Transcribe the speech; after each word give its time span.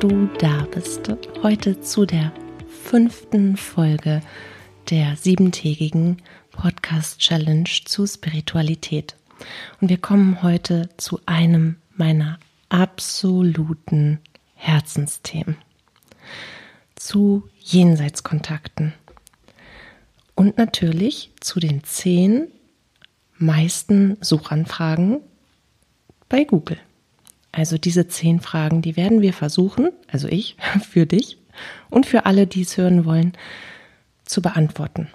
du 0.00 0.28
da 0.38 0.64
bist. 0.72 1.10
Heute 1.42 1.80
zu 1.80 2.06
der 2.06 2.32
fünften 2.84 3.56
Folge 3.56 4.20
der 4.90 5.16
siebentägigen 5.16 6.18
Podcast 6.52 7.18
Challenge 7.18 7.68
zu 7.84 8.06
Spiritualität. 8.06 9.16
Und 9.80 9.88
wir 9.88 9.98
kommen 9.98 10.42
heute 10.42 10.88
zu 10.98 11.20
einem 11.26 11.76
meiner 11.96 12.38
absoluten 12.68 14.20
Herzensthemen. 14.54 15.56
Zu 16.94 17.48
Jenseitskontakten. 17.58 18.94
Und 20.36 20.58
natürlich 20.58 21.32
zu 21.40 21.58
den 21.58 21.82
zehn 21.82 22.46
meisten 23.36 24.16
Suchanfragen 24.20 25.22
bei 26.28 26.44
Google. 26.44 26.78
Also 27.58 27.76
diese 27.76 28.06
zehn 28.06 28.38
Fragen, 28.38 28.82
die 28.82 28.96
werden 28.96 29.20
wir 29.20 29.32
versuchen, 29.32 29.90
also 30.06 30.28
ich, 30.28 30.56
für 30.88 31.06
dich 31.06 31.38
und 31.90 32.06
für 32.06 32.24
alle, 32.24 32.46
die 32.46 32.62
es 32.62 32.76
hören 32.76 33.04
wollen, 33.04 33.32
zu 34.24 34.40
beantworten. 34.40 35.08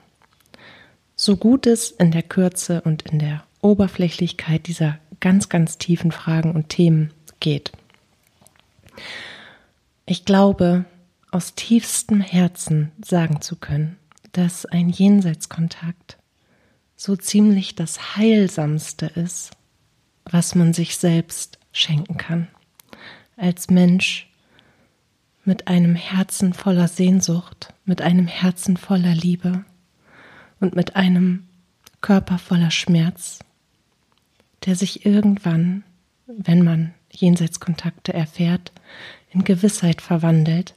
So 1.15 1.37
gut 1.37 1.65
es 1.67 1.89
in 1.91 2.11
der 2.11 2.23
Kürze 2.23 2.81
und 2.81 3.03
in 3.03 3.19
der 3.19 3.45
Oberflächlichkeit 3.61 4.67
dieser 4.67 4.99
ganz, 5.21 5.47
ganz 5.47 5.77
tiefen 5.77 6.11
Fragen 6.11 6.51
und 6.51 6.67
Themen 6.67 7.11
geht. 7.39 7.71
Ich 10.05 10.25
glaube, 10.25 10.83
aus 11.31 11.55
tiefstem 11.55 12.19
Herzen 12.19 12.91
sagen 13.01 13.39
zu 13.39 13.55
können, 13.55 13.95
dass 14.33 14.65
ein 14.65 14.89
Jenseitskontakt 14.89 16.17
so 16.97 17.15
ziemlich 17.15 17.75
das 17.75 18.17
Heilsamste 18.17 19.05
ist, 19.05 19.51
was 20.25 20.55
man 20.55 20.73
sich 20.73 20.97
selbst 20.97 21.57
schenken 21.73 22.17
kann. 22.17 22.47
Als 23.35 23.69
Mensch 23.69 24.29
mit 25.43 25.67
einem 25.67 25.95
Herzen 25.95 26.53
voller 26.53 26.87
Sehnsucht, 26.87 27.73
mit 27.83 28.01
einem 28.01 28.27
Herzen 28.27 28.77
voller 28.77 29.13
Liebe 29.13 29.65
und 30.61 30.75
mit 30.75 30.95
einem 30.95 31.43
Körper 31.99 32.37
voller 32.37 32.71
Schmerz, 32.71 33.39
der 34.65 34.75
sich 34.75 35.05
irgendwann, 35.05 35.83
wenn 36.27 36.63
man 36.63 36.93
Jenseitskontakte 37.11 38.13
erfährt, 38.13 38.71
in 39.31 39.43
Gewissheit 39.43 40.01
verwandelt 40.01 40.75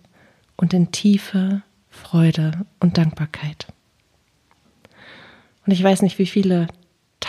und 0.56 0.74
in 0.74 0.90
tiefe 0.90 1.62
Freude 1.88 2.66
und 2.80 2.98
Dankbarkeit. 2.98 3.66
Und 5.66 5.72
ich 5.72 5.82
weiß 5.82 6.02
nicht, 6.02 6.18
wie 6.18 6.26
viele 6.26 6.68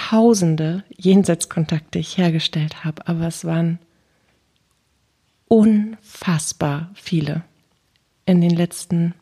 tausende 0.10 0.84
Jenseitskontakte 0.96 2.00
ich 2.00 2.18
hergestellt 2.18 2.86
habe, 2.86 3.06
aber 3.08 3.28
es 3.28 3.44
waren 3.44 3.78
unfassbar 5.50 6.92
viele 6.94 7.44
in 8.26 8.40
den 8.40 8.56
letzten, 8.56 9.14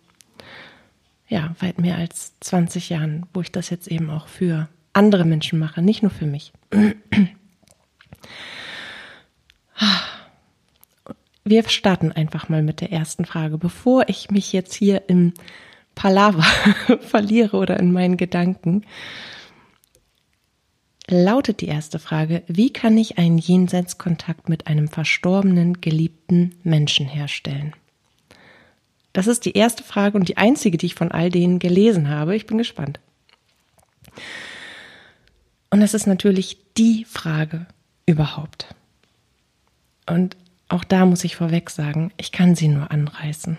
ja, 1.27 1.55
weit 1.59 1.79
mehr 1.79 1.97
als 1.97 2.33
20 2.39 2.89
Jahren, 2.89 3.25
wo 3.33 3.41
ich 3.41 3.51
das 3.51 3.71
jetzt 3.71 3.87
eben 3.87 4.11
auch 4.11 4.27
für 4.27 4.69
andere 4.93 5.25
Menschen 5.25 5.57
mache, 5.57 5.81
nicht 5.81 6.03
nur 6.03 6.11
für 6.11 6.27
mich. 6.27 6.53
Wir 11.43 11.67
starten 11.67 12.11
einfach 12.11 12.47
mal 12.47 12.61
mit 12.61 12.81
der 12.81 12.91
ersten 12.91 13.25
Frage, 13.25 13.57
bevor 13.57 14.07
ich 14.07 14.29
mich 14.29 14.53
jetzt 14.53 14.75
hier 14.75 15.09
im 15.09 15.33
Palaver 15.95 16.43
verliere 17.01 17.57
oder 17.57 17.79
in 17.79 17.91
meinen 17.91 18.17
Gedanken 18.17 18.83
lautet 21.09 21.61
die 21.61 21.67
erste 21.67 21.99
Frage, 21.99 22.43
wie 22.47 22.71
kann 22.71 22.97
ich 22.97 23.17
einen 23.17 23.37
Jenseitskontakt 23.37 24.49
mit 24.49 24.67
einem 24.67 24.87
verstorbenen, 24.87 25.81
geliebten 25.81 26.55
Menschen 26.63 27.07
herstellen? 27.07 27.73
Das 29.13 29.27
ist 29.27 29.45
die 29.45 29.53
erste 29.53 29.83
Frage 29.83 30.17
und 30.17 30.27
die 30.27 30.37
einzige, 30.37 30.77
die 30.77 30.87
ich 30.87 30.95
von 30.95 31.11
all 31.11 31.29
denen 31.29 31.59
gelesen 31.59 32.09
habe. 32.09 32.35
Ich 32.35 32.47
bin 32.47 32.57
gespannt. 32.57 32.99
Und 35.69 35.79
das 35.79 35.93
ist 35.93 36.05
natürlich 36.07 36.57
die 36.77 37.05
Frage 37.05 37.65
überhaupt. 38.05 38.75
Und 40.05 40.35
auch 40.67 40.83
da 40.83 41.05
muss 41.05 41.23
ich 41.23 41.35
vorweg 41.35 41.69
sagen, 41.69 42.11
ich 42.17 42.31
kann 42.31 42.55
sie 42.55 42.67
nur 42.67 42.91
anreißen. 42.91 43.57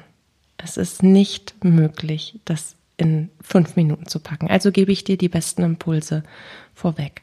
Es 0.58 0.76
ist 0.76 1.02
nicht 1.02 1.64
möglich, 1.64 2.38
das 2.44 2.75
in 2.96 3.30
fünf 3.40 3.76
Minuten 3.76 4.06
zu 4.06 4.20
packen. 4.20 4.48
Also 4.48 4.72
gebe 4.72 4.92
ich 4.92 5.04
dir 5.04 5.16
die 5.16 5.28
besten 5.28 5.62
Impulse 5.62 6.22
vorweg. 6.74 7.22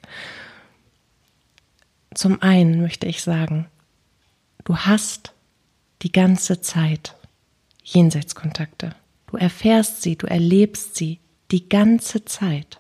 Zum 2.14 2.42
einen 2.42 2.80
möchte 2.82 3.08
ich 3.08 3.24
sagen, 3.24 3.68
du 4.66 4.78
hast 4.78 5.34
die 6.04 6.12
ganze 6.12 6.62
Zeit 6.62 7.16
Jenseitskontakte. 7.84 8.96
Du 9.28 9.38
erfährst 9.38 10.04
sie, 10.04 10.16
du 10.16 10.28
erlebst 10.28 10.96
sie 10.96 11.20
die 11.52 11.68
ganze 11.68 12.24
Zeit. 12.24 12.80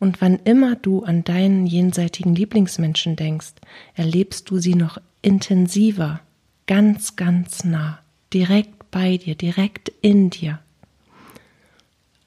Und 0.00 0.20
wann 0.20 0.40
immer 0.40 0.74
du 0.74 1.04
an 1.04 1.22
deinen 1.22 1.66
jenseitigen 1.66 2.34
Lieblingsmenschen 2.34 3.14
denkst, 3.14 3.52
erlebst 3.94 4.50
du 4.50 4.58
sie 4.58 4.74
noch 4.74 4.98
intensiver, 5.22 6.20
ganz, 6.66 7.14
ganz 7.14 7.62
nah, 7.62 8.00
direkt 8.34 8.90
bei 8.90 9.16
dir, 9.16 9.36
direkt 9.36 9.90
in 10.00 10.30
dir 10.30 10.58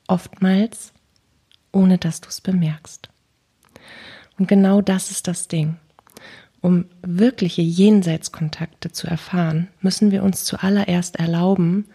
oftmals 0.07 0.93
ohne 1.75 1.97
dass 1.97 2.21
du 2.21 2.29
es 2.29 2.41
bemerkst. 2.41 3.09
Und 4.39 4.47
genau 4.47 4.81
das 4.81 5.11
ist 5.11 5.27
das 5.27 5.47
Ding. 5.47 5.77
Um 6.61 6.85
wirkliche 7.01 7.61
Jenseitskontakte 7.61 8.91
zu 8.91 9.07
erfahren, 9.07 9.67
müssen 9.81 10.09
wir 10.09 10.23
uns 10.23 10.45
zuallererst 10.45 11.17
erlauben, 11.17 11.85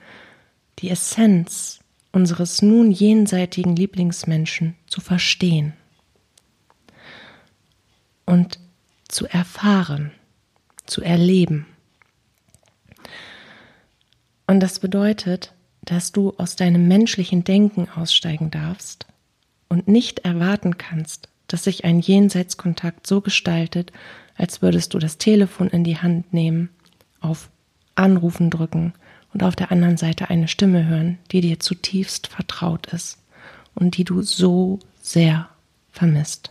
die 0.78 0.90
Essenz 0.90 1.80
unseres 2.12 2.62
nun 2.62 2.90
jenseitigen 2.90 3.74
Lieblingsmenschen 3.74 4.76
zu 4.86 5.00
verstehen 5.00 5.72
und 8.26 8.60
zu 9.08 9.26
erfahren, 9.26 10.12
zu 10.86 11.02
erleben. 11.02 11.66
Und 14.46 14.60
das 14.60 14.78
bedeutet, 14.78 15.52
dass 15.82 16.12
du 16.12 16.34
aus 16.36 16.56
deinem 16.56 16.88
menschlichen 16.88 17.44
Denken 17.44 17.88
aussteigen 17.88 18.50
darfst 18.50 19.06
und 19.68 19.88
nicht 19.88 20.20
erwarten 20.20 20.78
kannst, 20.78 21.28
dass 21.46 21.64
sich 21.64 21.84
ein 21.84 22.00
Jenseitskontakt 22.00 23.06
so 23.06 23.20
gestaltet, 23.20 23.92
als 24.36 24.62
würdest 24.62 24.94
du 24.94 24.98
das 24.98 25.18
Telefon 25.18 25.68
in 25.68 25.84
die 25.84 25.98
Hand 25.98 26.32
nehmen, 26.32 26.70
auf 27.20 27.50
Anrufen 27.94 28.50
drücken 28.50 28.94
und 29.32 29.42
auf 29.42 29.56
der 29.56 29.72
anderen 29.72 29.96
Seite 29.96 30.30
eine 30.30 30.48
Stimme 30.48 30.86
hören, 30.86 31.18
die 31.32 31.40
dir 31.40 31.60
zutiefst 31.60 32.28
vertraut 32.28 32.86
ist 32.92 33.18
und 33.74 33.96
die 33.96 34.04
du 34.04 34.22
so 34.22 34.78
sehr 35.00 35.48
vermisst. 35.90 36.50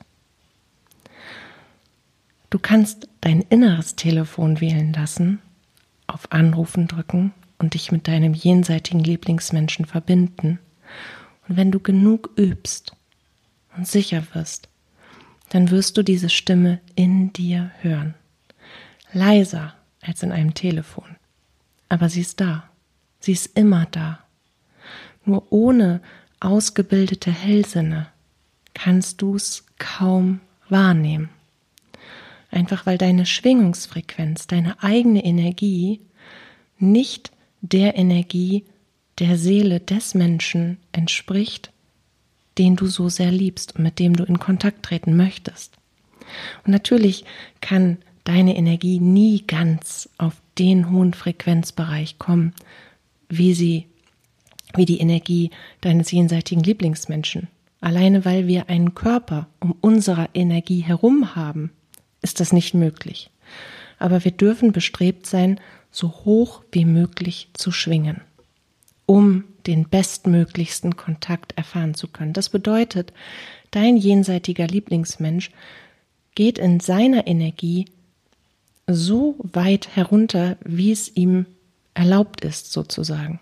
Du 2.49 2.57
kannst 2.57 3.07
dein 3.21 3.41
inneres 3.41 3.95
Telefon 3.95 4.59
wählen 4.59 4.91
lassen, 4.93 5.39
auf 6.07 6.31
Anrufen 6.31 6.87
drücken 6.87 7.33
und 7.59 7.73
dich 7.73 7.91
mit 7.91 8.07
deinem 8.07 8.33
jenseitigen 8.33 9.01
Lieblingsmenschen 9.01 9.85
verbinden. 9.85 10.59
Und 11.47 11.57
wenn 11.57 11.71
du 11.71 11.79
genug 11.79 12.31
übst 12.37 12.95
und 13.75 13.87
sicher 13.87 14.23
wirst, 14.33 14.69
dann 15.49 15.69
wirst 15.69 15.97
du 15.97 16.03
diese 16.03 16.29
Stimme 16.29 16.79
in 16.95 17.33
dir 17.33 17.71
hören. 17.81 18.15
Leiser 19.13 19.73
als 20.01 20.23
in 20.23 20.31
einem 20.31 20.53
Telefon. 20.53 21.15
Aber 21.89 22.09
sie 22.09 22.21
ist 22.21 22.39
da. 22.39 22.69
Sie 23.19 23.33
ist 23.33 23.57
immer 23.57 23.87
da. 23.91 24.19
Nur 25.25 25.51
ohne 25.51 26.01
ausgebildete 26.39 27.31
Hellsinne 27.31 28.07
kannst 28.73 29.21
du 29.21 29.35
es 29.35 29.65
kaum 29.77 30.39
wahrnehmen. 30.69 31.29
Einfach 32.51 32.85
weil 32.85 32.97
deine 32.97 33.25
Schwingungsfrequenz, 33.25 34.47
deine 34.47 34.81
eigene 34.81 35.23
Energie 35.23 36.01
nicht 36.77 37.31
der 37.61 37.97
Energie 37.97 38.63
der 39.19 39.37
Seele 39.37 39.79
des 39.79 40.15
Menschen 40.15 40.77
entspricht, 40.91 41.71
den 42.57 42.75
du 42.75 42.87
so 42.87 43.09
sehr 43.09 43.31
liebst 43.31 43.75
und 43.75 43.83
mit 43.83 43.99
dem 43.99 44.15
du 44.15 44.23
in 44.23 44.39
Kontakt 44.39 44.83
treten 44.83 45.15
möchtest. 45.15 45.73
Und 46.65 46.71
natürlich 46.71 47.25
kann 47.61 47.97
deine 48.23 48.55
Energie 48.55 48.99
nie 48.99 49.43
ganz 49.45 50.09
auf 50.17 50.35
den 50.57 50.91
hohen 50.91 51.13
Frequenzbereich 51.13 52.19
kommen, 52.19 52.53
wie 53.29 53.53
sie, 53.53 53.85
wie 54.75 54.85
die 54.85 54.99
Energie 54.99 55.51
deines 55.81 56.11
jenseitigen 56.11 56.63
Lieblingsmenschen. 56.63 57.47
Alleine 57.81 58.25
weil 58.25 58.47
wir 58.47 58.69
einen 58.69 58.93
Körper 58.93 59.47
um 59.59 59.73
unserer 59.79 60.29
Energie 60.33 60.81
herum 60.81 61.35
haben, 61.35 61.71
ist 62.21 62.39
das 62.39 62.51
nicht 62.51 62.73
möglich. 62.73 63.29
Aber 63.97 64.23
wir 64.23 64.31
dürfen 64.31 64.71
bestrebt 64.71 65.25
sein, 65.25 65.59
so 65.91 66.09
hoch 66.25 66.63
wie 66.71 66.85
möglich 66.85 67.49
zu 67.53 67.71
schwingen, 67.71 68.21
um 69.05 69.43
den 69.67 69.87
bestmöglichsten 69.87 70.95
Kontakt 70.95 71.57
erfahren 71.57 71.93
zu 71.93 72.07
können. 72.07 72.33
Das 72.33 72.49
bedeutet, 72.49 73.13
dein 73.71 73.97
jenseitiger 73.97 74.67
Lieblingsmensch 74.67 75.51
geht 76.35 76.57
in 76.57 76.79
seiner 76.79 77.27
Energie 77.27 77.85
so 78.87 79.35
weit 79.39 79.95
herunter, 79.95 80.57
wie 80.63 80.91
es 80.91 81.15
ihm 81.15 81.45
erlaubt 81.93 82.43
ist 82.43 82.71
sozusagen. 82.71 83.39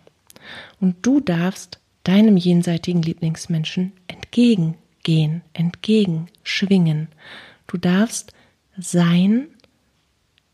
Und 0.79 0.95
du 1.05 1.19
darfst 1.19 1.79
deinem 2.03 2.37
jenseitigen 2.37 3.01
Lieblingsmenschen 3.01 3.91
entgegengehen, 4.07 5.41
entgegenschwingen. 5.53 7.09
Du 7.67 7.77
darfst 7.77 8.33
sein 8.77 9.47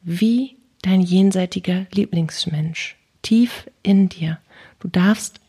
wie 0.01 0.57
dein 0.83 1.01
jenseitiger 1.01 1.87
Lieblingsmensch, 1.91 2.95
tief 3.23 3.69
in 3.81 4.09
dir. 4.09 4.37
Du 4.79 4.87
darfst 4.87 5.39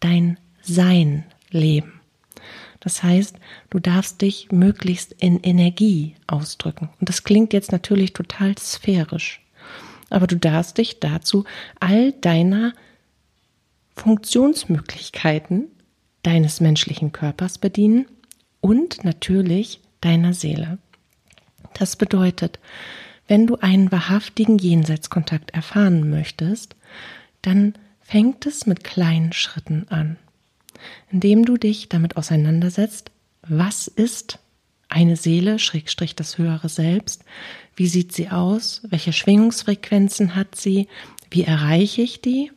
dein 0.00 0.38
Sein 0.62 1.24
leben. 1.50 2.00
Das 2.80 3.02
heißt, 3.02 3.36
du 3.70 3.80
darfst 3.80 4.22
dich 4.22 4.50
möglichst 4.52 5.12
in 5.18 5.40
Energie 5.40 6.14
ausdrücken. 6.26 6.88
Und 7.00 7.08
das 7.08 7.24
klingt 7.24 7.52
jetzt 7.52 7.72
natürlich 7.72 8.12
total 8.12 8.56
sphärisch. 8.56 9.42
Aber 10.10 10.26
du 10.26 10.36
darfst 10.36 10.78
dich 10.78 11.00
dazu 11.00 11.44
all 11.80 12.12
deiner 12.12 12.72
Funktionsmöglichkeiten 13.96 15.66
deines 16.22 16.60
menschlichen 16.60 17.12
Körpers 17.12 17.58
bedienen 17.58 18.06
und 18.60 19.04
natürlich 19.04 19.80
deiner 20.00 20.34
Seele. 20.34 20.78
Das 21.74 21.96
bedeutet, 21.96 22.58
wenn 23.28 23.46
du 23.46 23.56
einen 23.56 23.92
wahrhaftigen 23.92 24.58
Jenseitskontakt 24.58 25.52
erfahren 25.52 26.10
möchtest, 26.10 26.74
dann 27.42 27.74
fängt 28.00 28.46
es 28.46 28.66
mit 28.66 28.84
kleinen 28.84 29.32
Schritten 29.32 29.86
an, 29.90 30.16
indem 31.12 31.44
du 31.44 31.58
dich 31.58 31.88
damit 31.88 32.16
auseinandersetzt, 32.16 33.10
was 33.42 33.86
ist 33.86 34.38
eine 34.88 35.16
Seele, 35.16 35.58
Schrägstrich 35.58 36.16
das 36.16 36.38
höhere 36.38 36.70
Selbst, 36.70 37.24
wie 37.76 37.86
sieht 37.86 38.12
sie 38.12 38.30
aus, 38.30 38.82
welche 38.88 39.12
Schwingungsfrequenzen 39.12 40.34
hat 40.34 40.54
sie, 40.54 40.88
wie 41.30 41.44
erreiche 41.44 42.02
ich 42.02 42.22
die? 42.22 42.50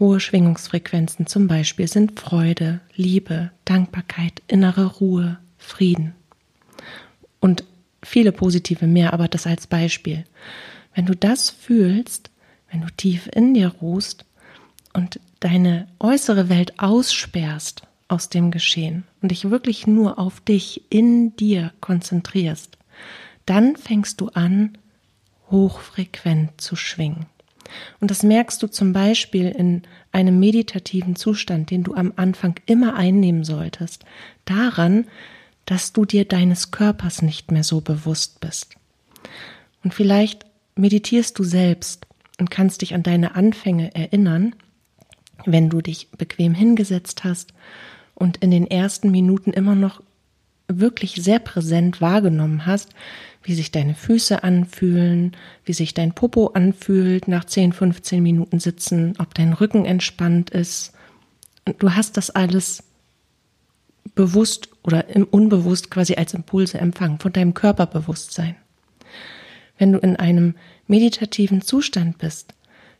Hohe 0.00 0.18
Schwingungsfrequenzen 0.18 1.26
zum 1.26 1.46
Beispiel 1.46 1.86
sind 1.86 2.18
Freude, 2.18 2.80
Liebe, 2.96 3.50
Dankbarkeit, 3.66 4.42
innere 4.48 4.86
Ruhe, 4.86 5.38
Frieden. 5.58 6.14
Und 7.38 7.64
viele 8.02 8.32
positive 8.32 8.86
mehr, 8.86 9.12
aber 9.12 9.28
das 9.28 9.46
als 9.46 9.66
Beispiel. 9.66 10.24
Wenn 10.94 11.06
du 11.06 11.14
das 11.14 11.50
fühlst, 11.50 12.30
wenn 12.70 12.80
du 12.80 12.88
tief 12.96 13.28
in 13.32 13.54
dir 13.54 13.68
ruhst 13.68 14.24
und 14.92 15.20
deine 15.40 15.88
äußere 16.00 16.48
Welt 16.48 16.78
aussperrst 16.78 17.82
aus 18.08 18.28
dem 18.28 18.50
Geschehen 18.50 19.04
und 19.20 19.30
dich 19.30 19.50
wirklich 19.50 19.86
nur 19.86 20.18
auf 20.18 20.40
dich 20.40 20.82
in 20.90 21.34
dir 21.36 21.72
konzentrierst, 21.80 22.76
dann 23.46 23.76
fängst 23.76 24.20
du 24.20 24.28
an, 24.28 24.78
hochfrequent 25.50 26.60
zu 26.60 26.76
schwingen. 26.76 27.26
Und 28.00 28.10
das 28.10 28.22
merkst 28.22 28.62
du 28.62 28.66
zum 28.66 28.92
Beispiel 28.92 29.48
in 29.48 29.82
einem 30.10 30.38
meditativen 30.38 31.16
Zustand, 31.16 31.70
den 31.70 31.84
du 31.84 31.94
am 31.94 32.12
Anfang 32.16 32.54
immer 32.66 32.94
einnehmen 32.94 33.44
solltest, 33.44 34.04
daran, 34.44 35.06
dass 35.72 35.94
du 35.94 36.04
dir 36.04 36.26
deines 36.26 36.70
Körpers 36.70 37.22
nicht 37.22 37.50
mehr 37.50 37.64
so 37.64 37.80
bewusst 37.80 38.40
bist. 38.40 38.74
Und 39.82 39.94
vielleicht 39.94 40.44
meditierst 40.74 41.38
du 41.38 41.44
selbst 41.44 42.06
und 42.38 42.50
kannst 42.50 42.82
dich 42.82 42.92
an 42.92 43.02
deine 43.02 43.36
Anfänge 43.36 43.94
erinnern, 43.94 44.54
wenn 45.46 45.70
du 45.70 45.80
dich 45.80 46.10
bequem 46.10 46.52
hingesetzt 46.52 47.24
hast 47.24 47.54
und 48.14 48.36
in 48.36 48.50
den 48.50 48.66
ersten 48.66 49.10
Minuten 49.10 49.54
immer 49.54 49.74
noch 49.74 50.02
wirklich 50.68 51.14
sehr 51.14 51.38
präsent 51.38 52.02
wahrgenommen 52.02 52.66
hast, 52.66 52.90
wie 53.42 53.54
sich 53.54 53.70
deine 53.72 53.94
Füße 53.94 54.44
anfühlen, 54.44 55.34
wie 55.64 55.72
sich 55.72 55.94
dein 55.94 56.12
Popo 56.12 56.48
anfühlt 56.48 57.28
nach 57.28 57.46
10, 57.46 57.72
15 57.72 58.22
Minuten 58.22 58.60
Sitzen, 58.60 59.14
ob 59.18 59.32
dein 59.32 59.54
Rücken 59.54 59.86
entspannt 59.86 60.50
ist. 60.50 60.92
Und 61.66 61.82
du 61.82 61.94
hast 61.94 62.18
das 62.18 62.28
alles 62.28 62.82
bewusst 64.14 64.68
oder 64.82 65.08
im 65.08 65.24
unbewusst 65.24 65.90
quasi 65.90 66.14
als 66.14 66.34
Impulse 66.34 66.78
empfangen 66.78 67.18
von 67.18 67.32
deinem 67.32 67.54
Körperbewusstsein. 67.54 68.56
Wenn 69.78 69.92
du 69.92 69.98
in 69.98 70.16
einem 70.16 70.54
meditativen 70.86 71.62
Zustand 71.62 72.18
bist, 72.18 72.54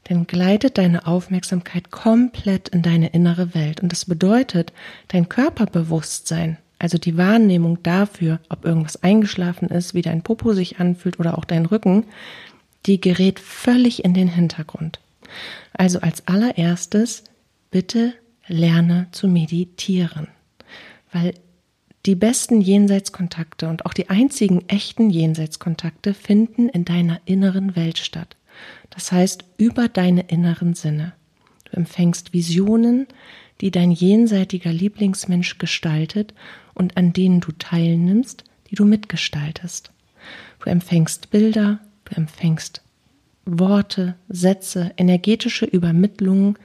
dann 0.04 0.26
gleitet 0.26 0.78
deine 0.78 1.06
Aufmerksamkeit 1.06 1.90
komplett 1.90 2.68
in 2.70 2.82
deine 2.82 3.08
innere 3.08 3.54
Welt. 3.54 3.80
Und 3.80 3.92
das 3.92 4.04
bedeutet, 4.04 4.72
dein 5.08 5.28
Körperbewusstsein, 5.28 6.58
also 6.78 6.98
die 6.98 7.16
Wahrnehmung 7.16 7.82
dafür, 7.84 8.40
ob 8.48 8.64
irgendwas 8.64 9.02
eingeschlafen 9.02 9.68
ist, 9.68 9.94
wie 9.94 10.02
dein 10.02 10.22
Popo 10.22 10.54
sich 10.54 10.80
anfühlt 10.80 11.20
oder 11.20 11.38
auch 11.38 11.44
dein 11.44 11.66
Rücken, 11.66 12.04
die 12.86 13.00
gerät 13.00 13.38
völlig 13.38 14.04
in 14.04 14.14
den 14.14 14.26
Hintergrund. 14.26 14.98
Also 15.72 16.00
als 16.00 16.26
allererstes, 16.26 17.22
bitte 17.70 18.12
lerne 18.48 19.06
zu 19.12 19.28
meditieren 19.28 20.26
weil 21.12 21.34
die 22.04 22.16
besten 22.16 22.60
Jenseitskontakte 22.60 23.68
und 23.68 23.86
auch 23.86 23.94
die 23.94 24.10
einzigen 24.10 24.68
echten 24.68 25.08
Jenseitskontakte 25.10 26.14
finden 26.14 26.68
in 26.68 26.84
deiner 26.84 27.20
inneren 27.26 27.76
Welt 27.76 27.98
statt. 27.98 28.36
Das 28.90 29.12
heißt, 29.12 29.44
über 29.56 29.88
deine 29.88 30.22
inneren 30.22 30.74
Sinne. 30.74 31.12
Du 31.64 31.76
empfängst 31.76 32.32
Visionen, 32.32 33.06
die 33.60 33.70
dein 33.70 33.92
jenseitiger 33.92 34.72
Lieblingsmensch 34.72 35.58
gestaltet 35.58 36.34
und 36.74 36.96
an 36.96 37.12
denen 37.12 37.40
du 37.40 37.52
teilnimmst, 37.52 38.44
die 38.70 38.74
du 38.74 38.84
mitgestaltest. 38.84 39.92
Du 40.58 40.70
empfängst 40.70 41.30
Bilder, 41.30 41.78
du 42.04 42.16
empfängst 42.16 42.82
Worte, 43.44 44.16
Sätze, 44.28 44.92
energetische 44.96 45.66
Übermittlungen, 45.66 46.58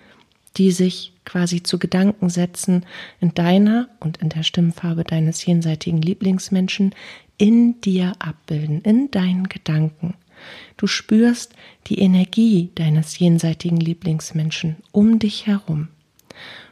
die 0.57 0.71
sich 0.71 1.13
quasi 1.25 1.61
zu 1.61 1.77
Gedanken 1.77 2.29
setzen 2.29 2.85
in 3.19 3.33
deiner 3.33 3.89
und 3.99 4.17
in 4.17 4.29
der 4.29 4.43
Stimmfarbe 4.43 5.03
deines 5.03 5.45
jenseitigen 5.45 6.01
Lieblingsmenschen 6.01 6.95
in 7.37 7.79
dir 7.81 8.13
abbilden, 8.19 8.81
in 8.81 9.11
deinen 9.11 9.47
Gedanken. 9.49 10.15
Du 10.77 10.87
spürst 10.87 11.53
die 11.87 11.99
Energie 11.99 12.71
deines 12.75 13.17
jenseitigen 13.19 13.77
Lieblingsmenschen 13.77 14.77
um 14.91 15.19
dich 15.19 15.47
herum. 15.47 15.89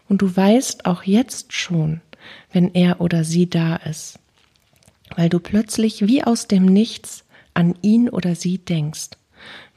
Und 0.08 0.22
du 0.22 0.36
weißt 0.36 0.86
auch 0.86 1.04
jetzt 1.04 1.54
schon, 1.54 2.02
wenn 2.52 2.74
er 2.74 3.02
oder 3.02 3.24
sie 3.24 3.50
da 3.50 3.76
ist, 3.76 4.20
weil 5.16 5.30
du 5.30 5.40
plötzlich 5.40 6.08
wie 6.08 6.24
aus 6.24 6.48
dem 6.48 6.66
Nichts 6.66 7.26
an 7.54 7.76
ihn 7.82 8.10
oder 8.10 8.36
sie 8.36 8.58
denkst. 8.58 9.12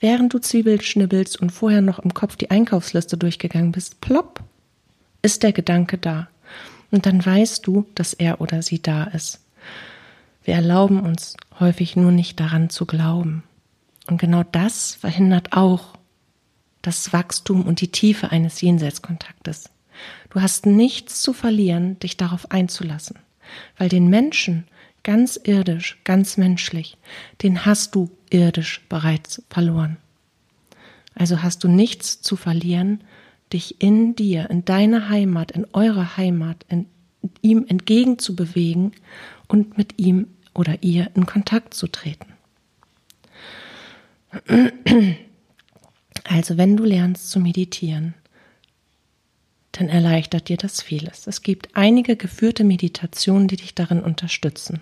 Während 0.01 0.33
du 0.33 0.39
Zwiebel 0.39 0.81
schnibbelst 0.81 1.41
und 1.41 1.51
vorher 1.51 1.81
noch 1.81 1.99
im 1.99 2.15
Kopf 2.15 2.37
die 2.37 2.51
Einkaufsliste 2.51 3.17
durchgegangen 3.17 3.73
bist, 3.73 4.01
plopp, 4.01 4.43
ist 5.23 5.43
der 5.43 5.53
Gedanke 5.53 5.99
da. 5.99 6.29
Und 6.91 7.07
dann 7.07 7.25
weißt 7.25 7.67
du, 7.67 7.87
dass 7.95 8.15
er 8.15 8.41
oder 8.41 8.63
sie 8.63 8.81
da 8.81 9.05
ist. 9.05 9.41
Wir 10.45 10.55
erlauben 10.55 11.01
uns 11.01 11.37
häufig 11.59 11.97
nur 11.97 12.13
nicht 12.13 12.41
daran 12.41 12.71
zu 12.71 12.87
glauben. 12.87 13.43
Und 14.07 14.19
genau 14.19 14.45
das 14.45 14.95
verhindert 14.95 15.53
auch 15.53 15.99
das 16.81 17.13
Wachstum 17.13 17.67
und 17.67 17.81
die 17.81 17.93
Tiefe 17.93 18.31
eines 18.31 18.61
Jenseitskontaktes. 18.61 19.69
Du 20.31 20.41
hast 20.41 20.65
nichts 20.65 21.21
zu 21.21 21.33
verlieren, 21.33 21.99
dich 21.99 22.17
darauf 22.17 22.51
einzulassen, 22.51 23.19
weil 23.77 23.89
den 23.89 24.09
Menschen 24.09 24.67
ganz 25.09 25.41
irdisch, 25.43 25.97
ganz 26.05 26.37
menschlich, 26.37 26.99
den 27.43 27.65
hast 27.65 27.95
du 27.95 28.11
irdisch 28.29 28.83
bereits 28.91 29.43
verloren. 29.49 29.97
Also 31.15 31.43
hast 31.43 31.65
du 31.65 31.69
nichts 31.69 32.21
zu 32.21 32.37
verlieren, 32.37 33.03
dich 33.51 33.81
in 33.81 34.17
dir, 34.17 34.51
in 34.51 34.67
deine 34.67 35.09
Heimat, 35.09 35.51
in 35.53 35.67
eure 35.73 36.19
Heimat, 36.19 36.67
in 36.69 36.85
ihm 37.41 37.65
entgegenzubewegen 37.67 38.93
und 39.47 39.79
mit 39.79 39.99
ihm 39.99 40.27
oder 40.53 40.83
ihr 40.83 41.11
in 41.15 41.25
Kontakt 41.25 41.73
zu 41.73 41.87
treten. 41.87 42.27
Also 46.25 46.59
wenn 46.59 46.77
du 46.77 46.85
lernst 46.85 47.31
zu 47.31 47.41
meditieren, 47.41 48.13
dann 49.73 49.89
erleichtert 49.89 50.49
dir 50.49 50.57
das 50.57 50.83
vieles. 50.83 51.27
Es 51.27 51.43
gibt 51.43 51.69
einige 51.75 52.17
geführte 52.17 52.65
Meditationen, 52.65 53.49
die 53.49 53.57
dich 53.57 53.75
darin 53.75 54.01
unterstützen, 54.01 54.81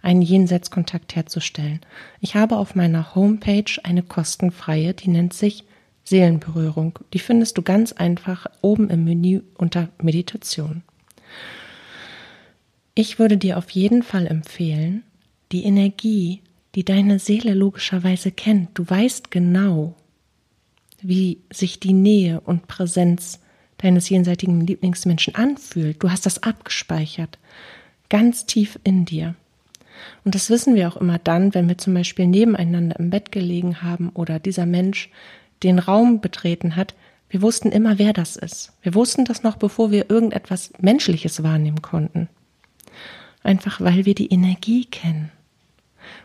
einen 0.00 0.22
Jenseitskontakt 0.22 1.16
herzustellen. 1.16 1.80
Ich 2.20 2.34
habe 2.34 2.56
auf 2.56 2.74
meiner 2.74 3.14
Homepage 3.14 3.70
eine 3.82 4.02
kostenfreie, 4.02 4.94
die 4.94 5.08
nennt 5.08 5.34
sich 5.34 5.64
Seelenberührung. 6.04 6.98
Die 7.12 7.18
findest 7.18 7.58
du 7.58 7.62
ganz 7.62 7.92
einfach 7.92 8.46
oben 8.62 8.88
im 8.90 9.04
Menü 9.04 9.42
unter 9.56 9.90
Meditation. 10.00 10.82
Ich 12.94 13.18
würde 13.18 13.36
dir 13.36 13.58
auf 13.58 13.70
jeden 13.70 14.02
Fall 14.02 14.26
empfehlen, 14.26 15.04
die 15.52 15.64
Energie, 15.64 16.42
die 16.74 16.84
deine 16.84 17.18
Seele 17.18 17.54
logischerweise 17.54 18.32
kennt, 18.32 18.70
du 18.74 18.88
weißt 18.88 19.30
genau, 19.30 19.94
wie 21.00 21.38
sich 21.52 21.80
die 21.80 21.92
Nähe 21.92 22.40
und 22.40 22.66
Präsenz 22.66 23.40
deines 23.78 24.08
jenseitigen 24.08 24.60
Lieblingsmenschen 24.60 25.34
anfühlt. 25.34 26.02
Du 26.02 26.10
hast 26.10 26.26
das 26.26 26.42
abgespeichert, 26.42 27.38
ganz 28.08 28.46
tief 28.46 28.78
in 28.84 29.04
dir. 29.04 29.34
Und 30.24 30.34
das 30.34 30.50
wissen 30.50 30.74
wir 30.74 30.88
auch 30.88 30.96
immer 30.96 31.18
dann, 31.18 31.54
wenn 31.54 31.68
wir 31.68 31.78
zum 31.78 31.94
Beispiel 31.94 32.26
nebeneinander 32.26 32.98
im 32.98 33.10
Bett 33.10 33.32
gelegen 33.32 33.82
haben 33.82 34.10
oder 34.10 34.38
dieser 34.38 34.66
Mensch 34.66 35.10
den 35.62 35.78
Raum 35.78 36.20
betreten 36.20 36.76
hat, 36.76 36.94
Wir 37.30 37.42
wussten 37.42 37.70
immer, 37.70 37.98
wer 37.98 38.12
das 38.12 38.36
ist. 38.36 38.72
Wir 38.82 38.94
wussten 38.94 39.24
das 39.24 39.42
noch, 39.42 39.56
bevor 39.56 39.90
wir 39.90 40.10
irgendetwas 40.10 40.72
Menschliches 40.80 41.42
wahrnehmen 41.42 41.82
konnten. 41.82 42.28
Einfach 43.42 43.80
weil 43.80 44.06
wir 44.06 44.14
die 44.14 44.32
Energie 44.32 44.86
kennen 44.86 45.30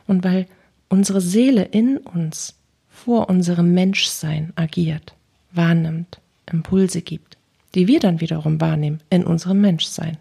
und 0.08 0.24
weil 0.24 0.48
unsere 0.90 1.22
Seele 1.22 1.64
in 1.64 1.98
uns 1.98 2.56
vor 2.90 3.30
unserem 3.30 3.74
Menschsein 3.74 4.54
agiert, 4.56 5.14
wahrnimmt, 5.52 6.20
Impulse 6.52 7.02
gibt, 7.02 7.38
die 7.76 7.88
wir 7.88 8.00
dann 8.00 8.22
wiederum 8.22 8.62
wahrnehmen 8.62 9.00
in 9.10 9.24
unserem 9.24 9.62
Menschsein. 9.62 10.18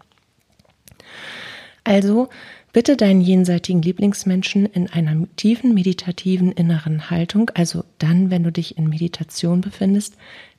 Also 1.83 2.29
bitte 2.71 2.97
deinen 2.97 3.21
jenseitigen 3.21 3.81
Lieblingsmenschen 3.81 4.65
in 4.65 4.89
einer 4.89 5.27
tiefen 5.35 5.73
meditativen 5.73 6.51
inneren 6.51 7.09
Haltung, 7.09 7.51
also 7.53 7.83
dann, 7.99 8.31
wenn 8.31 8.43
du 8.43 8.51
dich 8.51 8.77
in 8.77 8.89
Meditation 8.89 9.61
befindest, 9.61 10.15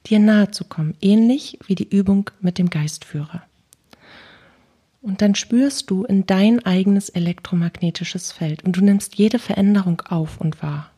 dir 0.07 0.19
nahe 0.19 0.51
zu 0.51 0.65
kommen, 0.65 0.95
ähnlich 1.01 1.59
wie 1.67 1.75
die 1.75 1.89
Übung 1.89 2.31
mit 2.41 2.59
dem 2.59 2.71
Geistführer. 2.71 3.43
Und 5.03 5.21
dann 5.21 5.35
spürst 5.35 5.91
du 5.91 6.05
in 6.05 6.25
dein 6.25 6.65
eigenes 6.65 7.11
elektromagnetisches 7.11 8.33
Feld 8.33 8.65
und 8.65 8.77
du 8.77 8.81
nimmst 8.83 9.17
jede 9.17 9.39
Veränderung 9.39 10.01
auf 10.03 10.41
und 10.41 10.63
wahr. 10.63 10.91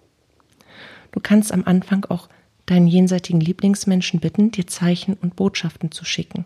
Du 1.10 1.20
kannst 1.20 1.52
am 1.52 1.64
Anfang 1.64 2.04
auch 2.04 2.28
deinen 2.66 2.86
jenseitigen 2.86 3.40
Lieblingsmenschen 3.40 4.20
bitten, 4.20 4.50
dir 4.50 4.66
Zeichen 4.66 5.14
und 5.14 5.36
Botschaften 5.36 5.90
zu 5.92 6.04
schicken, 6.04 6.44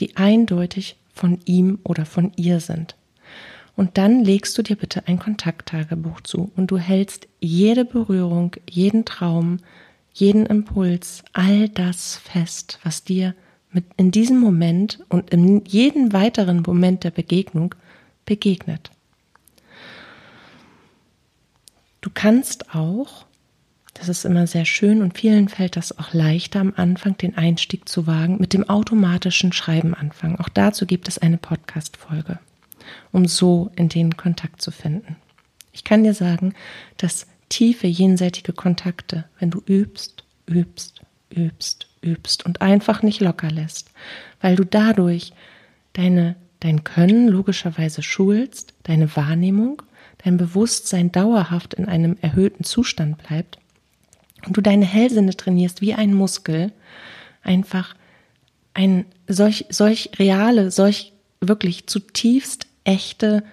die 0.00 0.16
eindeutig 0.16 0.96
von 1.12 1.38
ihm 1.44 1.78
oder 1.84 2.06
von 2.06 2.32
ihr 2.36 2.60
sind. 2.60 2.96
Und 3.76 3.98
dann 3.98 4.24
legst 4.24 4.56
du 4.56 4.62
dir 4.62 4.76
bitte 4.76 5.06
ein 5.08 5.18
Kontakttagebuch 5.18 6.20
zu 6.20 6.50
und 6.56 6.70
du 6.70 6.78
hältst 6.78 7.26
jede 7.40 7.84
Berührung, 7.84 8.52
jeden 8.70 9.04
Traum, 9.04 9.58
jeden 10.12 10.46
Impuls, 10.46 11.24
all 11.32 11.68
das 11.68 12.16
fest, 12.16 12.78
was 12.84 13.02
dir 13.02 13.34
mit 13.72 13.84
in 13.96 14.12
diesem 14.12 14.38
Moment 14.38 15.00
und 15.08 15.30
in 15.30 15.64
jedem 15.64 16.12
weiteren 16.12 16.62
Moment 16.64 17.02
der 17.02 17.10
Begegnung 17.10 17.74
begegnet. 18.24 18.90
Du 22.00 22.10
kannst 22.14 22.74
auch, 22.74 23.26
das 23.94 24.08
ist 24.08 24.24
immer 24.24 24.46
sehr 24.46 24.64
schön 24.64 25.02
und 25.02 25.16
vielen 25.16 25.48
fällt 25.48 25.76
das 25.76 25.96
auch 25.98 26.12
leichter 26.12 26.60
am 26.60 26.74
Anfang, 26.76 27.16
den 27.16 27.36
Einstieg 27.36 27.88
zu 27.88 28.06
wagen, 28.06 28.38
mit 28.38 28.52
dem 28.52 28.68
automatischen 28.68 29.52
Schreiben 29.52 29.94
anfangen. 29.94 30.38
Auch 30.38 30.48
dazu 30.48 30.84
gibt 30.84 31.08
es 31.08 31.18
eine 31.18 31.38
Podcast-Folge, 31.38 32.40
um 33.12 33.26
so 33.26 33.70
in 33.76 33.88
den 33.88 34.16
Kontakt 34.16 34.60
zu 34.60 34.72
finden. 34.72 35.16
Ich 35.72 35.84
kann 35.84 36.02
dir 36.02 36.14
sagen, 36.14 36.54
dass 36.96 37.28
tiefe 37.48 37.86
jenseitige 37.86 38.52
Kontakte, 38.52 39.24
wenn 39.38 39.50
du 39.50 39.62
übst, 39.64 40.24
übst, 40.46 41.02
übst, 41.30 41.86
übst 42.02 42.44
und 42.44 42.62
einfach 42.62 43.02
nicht 43.02 43.20
locker 43.20 43.50
lässt, 43.50 43.92
weil 44.40 44.56
du 44.56 44.64
dadurch 44.64 45.32
deine, 45.92 46.34
dein 46.60 46.82
Können 46.82 47.28
logischerweise 47.28 48.02
schulst, 48.02 48.74
deine 48.82 49.14
Wahrnehmung, 49.14 49.82
dein 50.24 50.36
Bewusstsein 50.36 51.12
dauerhaft 51.12 51.74
in 51.74 51.86
einem 51.86 52.16
erhöhten 52.20 52.64
Zustand 52.64 53.18
bleibt 53.18 53.58
du 54.48 54.60
deine 54.60 54.84
Hellsinne 54.84 55.36
trainierst 55.36 55.80
wie 55.80 55.94
ein 55.94 56.14
Muskel, 56.14 56.72
einfach 57.42 57.94
ein 58.74 59.06
solch, 59.28 59.66
solch 59.70 60.10
reale, 60.18 60.70
solch 60.70 61.12
wirklich 61.40 61.86
zutiefst 61.86 62.66
echte 62.84 63.44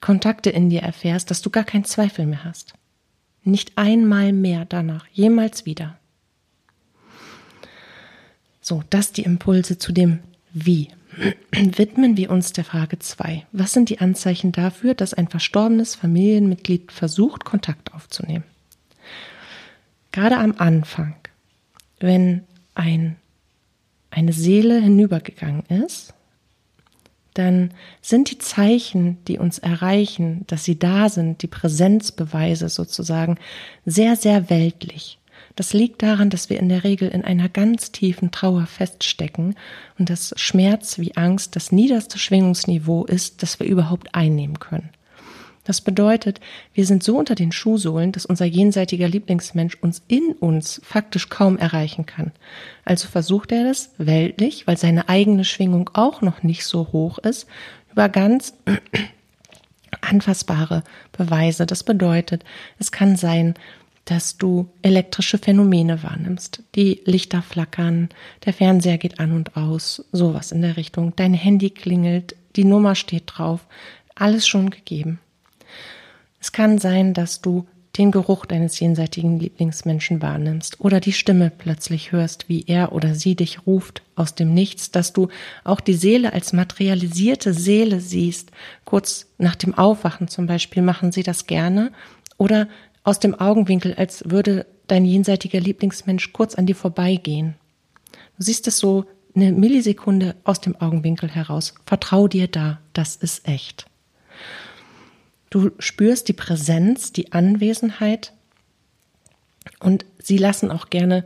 Kontakte 0.00 0.50
in 0.50 0.70
dir 0.70 0.82
erfährst, 0.82 1.30
dass 1.30 1.42
du 1.42 1.50
gar 1.50 1.64
keinen 1.64 1.84
Zweifel 1.84 2.26
mehr 2.26 2.44
hast. 2.44 2.74
Nicht 3.42 3.72
einmal 3.76 4.32
mehr 4.32 4.64
danach, 4.64 5.06
jemals 5.12 5.66
wieder. 5.66 5.98
So, 8.60 8.82
das 8.90 9.12
die 9.12 9.22
Impulse 9.22 9.78
zu 9.78 9.92
dem 9.92 10.20
Wie. 10.52 10.90
Widmen 11.52 12.16
wir 12.16 12.30
uns 12.30 12.52
der 12.52 12.64
Frage 12.64 12.98
2. 12.98 13.46
Was 13.52 13.72
sind 13.72 13.88
die 13.88 14.00
Anzeichen 14.00 14.52
dafür, 14.52 14.94
dass 14.94 15.14
ein 15.14 15.28
verstorbenes 15.28 15.94
Familienmitglied 15.94 16.92
versucht, 16.92 17.44
Kontakt 17.44 17.94
aufzunehmen? 17.94 18.44
Gerade 20.12 20.38
am 20.38 20.54
Anfang, 20.58 21.14
wenn 22.00 22.44
ein, 22.74 23.16
eine 24.10 24.32
Seele 24.32 24.80
hinübergegangen 24.80 25.64
ist, 25.66 26.14
dann 27.34 27.70
sind 28.00 28.30
die 28.30 28.38
Zeichen, 28.38 29.22
die 29.26 29.38
uns 29.38 29.58
erreichen, 29.58 30.44
dass 30.48 30.64
sie 30.64 30.78
da 30.78 31.08
sind, 31.08 31.42
die 31.42 31.46
Präsenzbeweise 31.46 32.68
sozusagen, 32.68 33.38
sehr, 33.86 34.16
sehr 34.16 34.50
weltlich. 34.50 35.18
Das 35.54 35.72
liegt 35.72 36.02
daran, 36.02 36.30
dass 36.30 36.50
wir 36.50 36.58
in 36.58 36.68
der 36.68 36.84
Regel 36.84 37.08
in 37.08 37.24
einer 37.24 37.48
ganz 37.48 37.92
tiefen 37.92 38.30
Trauer 38.30 38.66
feststecken 38.66 39.56
und 39.98 40.10
dass 40.10 40.32
Schmerz 40.36 40.98
wie 40.98 41.16
Angst 41.16 41.56
das 41.56 41.72
niederste 41.72 42.18
Schwingungsniveau 42.18 43.04
ist, 43.04 43.42
das 43.42 43.58
wir 43.60 43.66
überhaupt 43.66 44.14
einnehmen 44.14 44.58
können. 44.58 44.90
Das 45.68 45.82
bedeutet, 45.82 46.40
wir 46.72 46.86
sind 46.86 47.02
so 47.02 47.18
unter 47.18 47.34
den 47.34 47.52
Schuhsohlen, 47.52 48.10
dass 48.10 48.24
unser 48.24 48.46
jenseitiger 48.46 49.06
Lieblingsmensch 49.06 49.76
uns 49.82 50.00
in 50.08 50.32
uns 50.40 50.80
faktisch 50.82 51.28
kaum 51.28 51.58
erreichen 51.58 52.06
kann. 52.06 52.32
Also 52.86 53.06
versucht 53.06 53.52
er 53.52 53.70
es 53.70 53.90
weltlich, 53.98 54.66
weil 54.66 54.78
seine 54.78 55.10
eigene 55.10 55.44
Schwingung 55.44 55.90
auch 55.92 56.22
noch 56.22 56.42
nicht 56.42 56.64
so 56.64 56.88
hoch 56.92 57.18
ist, 57.18 57.46
über 57.92 58.08
ganz 58.08 58.54
anfassbare 60.00 60.84
Beweise. 61.12 61.66
Das 61.66 61.84
bedeutet, 61.84 62.44
es 62.78 62.90
kann 62.90 63.16
sein, 63.16 63.52
dass 64.06 64.38
du 64.38 64.70
elektrische 64.80 65.36
Phänomene 65.36 66.02
wahrnimmst. 66.02 66.62
Die 66.76 67.02
Lichter 67.04 67.42
flackern, 67.42 68.08
der 68.46 68.54
Fernseher 68.54 68.96
geht 68.96 69.20
an 69.20 69.32
und 69.32 69.54
aus, 69.54 70.02
sowas 70.12 70.50
in 70.50 70.62
der 70.62 70.78
Richtung. 70.78 71.12
Dein 71.16 71.34
Handy 71.34 71.68
klingelt, 71.68 72.36
die 72.56 72.64
Nummer 72.64 72.94
steht 72.94 73.24
drauf, 73.26 73.66
alles 74.14 74.48
schon 74.48 74.70
gegeben. 74.70 75.20
Es 76.40 76.52
kann 76.52 76.78
sein, 76.78 77.14
dass 77.14 77.40
du 77.40 77.66
den 77.96 78.12
Geruch 78.12 78.46
deines 78.46 78.78
jenseitigen 78.78 79.40
Lieblingsmenschen 79.40 80.22
wahrnimmst 80.22 80.80
oder 80.80 81.00
die 81.00 81.12
Stimme 81.12 81.50
plötzlich 81.50 82.12
hörst, 82.12 82.48
wie 82.48 82.64
er 82.66 82.92
oder 82.92 83.14
sie 83.14 83.34
dich 83.34 83.66
ruft 83.66 84.02
aus 84.14 84.34
dem 84.36 84.54
Nichts, 84.54 84.92
dass 84.92 85.12
du 85.12 85.28
auch 85.64 85.80
die 85.80 85.94
Seele 85.94 86.32
als 86.32 86.52
materialisierte 86.52 87.52
Seele 87.52 88.00
siehst. 88.00 88.52
Kurz 88.84 89.26
nach 89.38 89.56
dem 89.56 89.74
Aufwachen 89.74 90.28
zum 90.28 90.46
Beispiel 90.46 90.82
machen 90.82 91.10
sie 91.10 91.24
das 91.24 91.46
gerne 91.46 91.90
oder 92.36 92.68
aus 93.02 93.18
dem 93.18 93.34
Augenwinkel, 93.34 93.94
als 93.94 94.30
würde 94.30 94.66
dein 94.86 95.04
jenseitiger 95.04 95.60
Lieblingsmensch 95.60 96.32
kurz 96.32 96.54
an 96.54 96.66
dir 96.66 96.76
vorbeigehen. 96.76 97.54
Du 98.36 98.44
siehst 98.44 98.68
es 98.68 98.78
so 98.78 99.06
eine 99.34 99.52
Millisekunde 99.52 100.36
aus 100.44 100.60
dem 100.60 100.76
Augenwinkel 100.76 101.28
heraus. 101.28 101.74
Vertrau 101.84 102.28
dir 102.28 102.48
da, 102.48 102.80
das 102.92 103.16
ist 103.16 103.48
echt. 103.48 103.86
Du 105.50 105.70
spürst 105.78 106.28
die 106.28 106.34
Präsenz, 106.34 107.12
die 107.12 107.32
Anwesenheit 107.32 108.32
und 109.80 110.04
sie 110.18 110.38
lassen 110.38 110.70
auch 110.70 110.90
gerne 110.90 111.24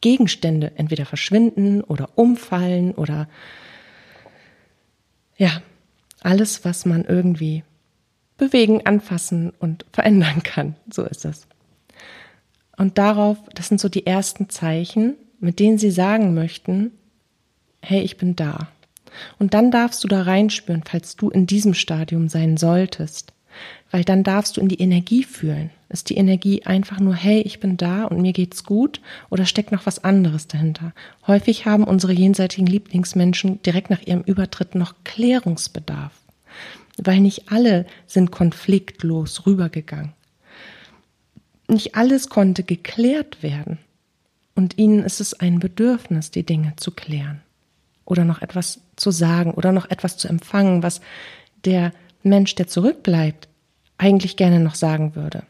Gegenstände 0.00 0.72
entweder 0.76 1.04
verschwinden 1.04 1.82
oder 1.82 2.10
umfallen 2.14 2.92
oder 2.92 3.28
ja, 5.36 5.62
alles, 6.20 6.64
was 6.64 6.84
man 6.84 7.04
irgendwie 7.04 7.64
bewegen, 8.36 8.86
anfassen 8.86 9.52
und 9.58 9.84
verändern 9.92 10.42
kann. 10.42 10.76
So 10.90 11.04
ist 11.04 11.24
es. 11.24 11.46
Und 12.76 12.98
darauf, 12.98 13.36
das 13.54 13.68
sind 13.68 13.80
so 13.80 13.88
die 13.88 14.06
ersten 14.06 14.48
Zeichen, 14.48 15.16
mit 15.38 15.58
denen 15.58 15.78
sie 15.78 15.90
sagen 15.90 16.34
möchten, 16.34 16.92
hey, 17.82 18.00
ich 18.00 18.16
bin 18.16 18.36
da. 18.36 18.68
Und 19.38 19.54
dann 19.54 19.70
darfst 19.70 20.02
du 20.04 20.08
da 20.08 20.22
reinspüren, 20.22 20.84
falls 20.84 21.16
du 21.16 21.28
in 21.30 21.46
diesem 21.46 21.74
Stadium 21.74 22.28
sein 22.28 22.56
solltest. 22.56 23.32
Weil 23.90 24.04
dann 24.04 24.22
darfst 24.22 24.56
du 24.56 24.60
in 24.60 24.68
die 24.68 24.80
Energie 24.80 25.24
fühlen. 25.24 25.70
Ist 25.88 26.10
die 26.10 26.16
Energie 26.16 26.62
einfach 26.64 27.00
nur, 27.00 27.14
hey, 27.14 27.40
ich 27.40 27.58
bin 27.58 27.76
da 27.76 28.04
und 28.04 28.22
mir 28.22 28.32
geht's 28.32 28.64
gut 28.64 29.00
oder 29.30 29.44
steckt 29.44 29.72
noch 29.72 29.86
was 29.86 30.04
anderes 30.04 30.46
dahinter? 30.46 30.92
Häufig 31.26 31.66
haben 31.66 31.84
unsere 31.84 32.12
jenseitigen 32.12 32.66
Lieblingsmenschen 32.66 33.60
direkt 33.62 33.90
nach 33.90 34.02
ihrem 34.02 34.22
Übertritt 34.22 34.76
noch 34.76 34.94
Klärungsbedarf 35.02 36.12
weil 37.06 37.20
nicht 37.20 37.50
alle 37.50 37.86
sind 38.06 38.30
konfliktlos 38.30 39.46
rübergegangen. 39.46 40.12
Nicht 41.68 41.94
alles 41.94 42.28
konnte 42.28 42.62
geklärt 42.62 43.42
werden. 43.42 43.78
Und 44.54 44.78
ihnen 44.78 45.04
ist 45.04 45.20
es 45.20 45.34
ein 45.34 45.60
Bedürfnis, 45.60 46.30
die 46.30 46.44
Dinge 46.44 46.74
zu 46.76 46.90
klären 46.90 47.40
oder 48.04 48.24
noch 48.24 48.42
etwas 48.42 48.80
zu 48.96 49.10
sagen 49.10 49.52
oder 49.52 49.72
noch 49.72 49.88
etwas 49.88 50.16
zu 50.16 50.28
empfangen, 50.28 50.82
was 50.82 51.00
der 51.64 51.92
Mensch, 52.22 52.54
der 52.56 52.66
zurückbleibt, 52.66 53.48
eigentlich 54.00 54.36
gerne 54.36 54.60
noch 54.60 54.74
sagen 54.74 55.14
würde. 55.14 55.42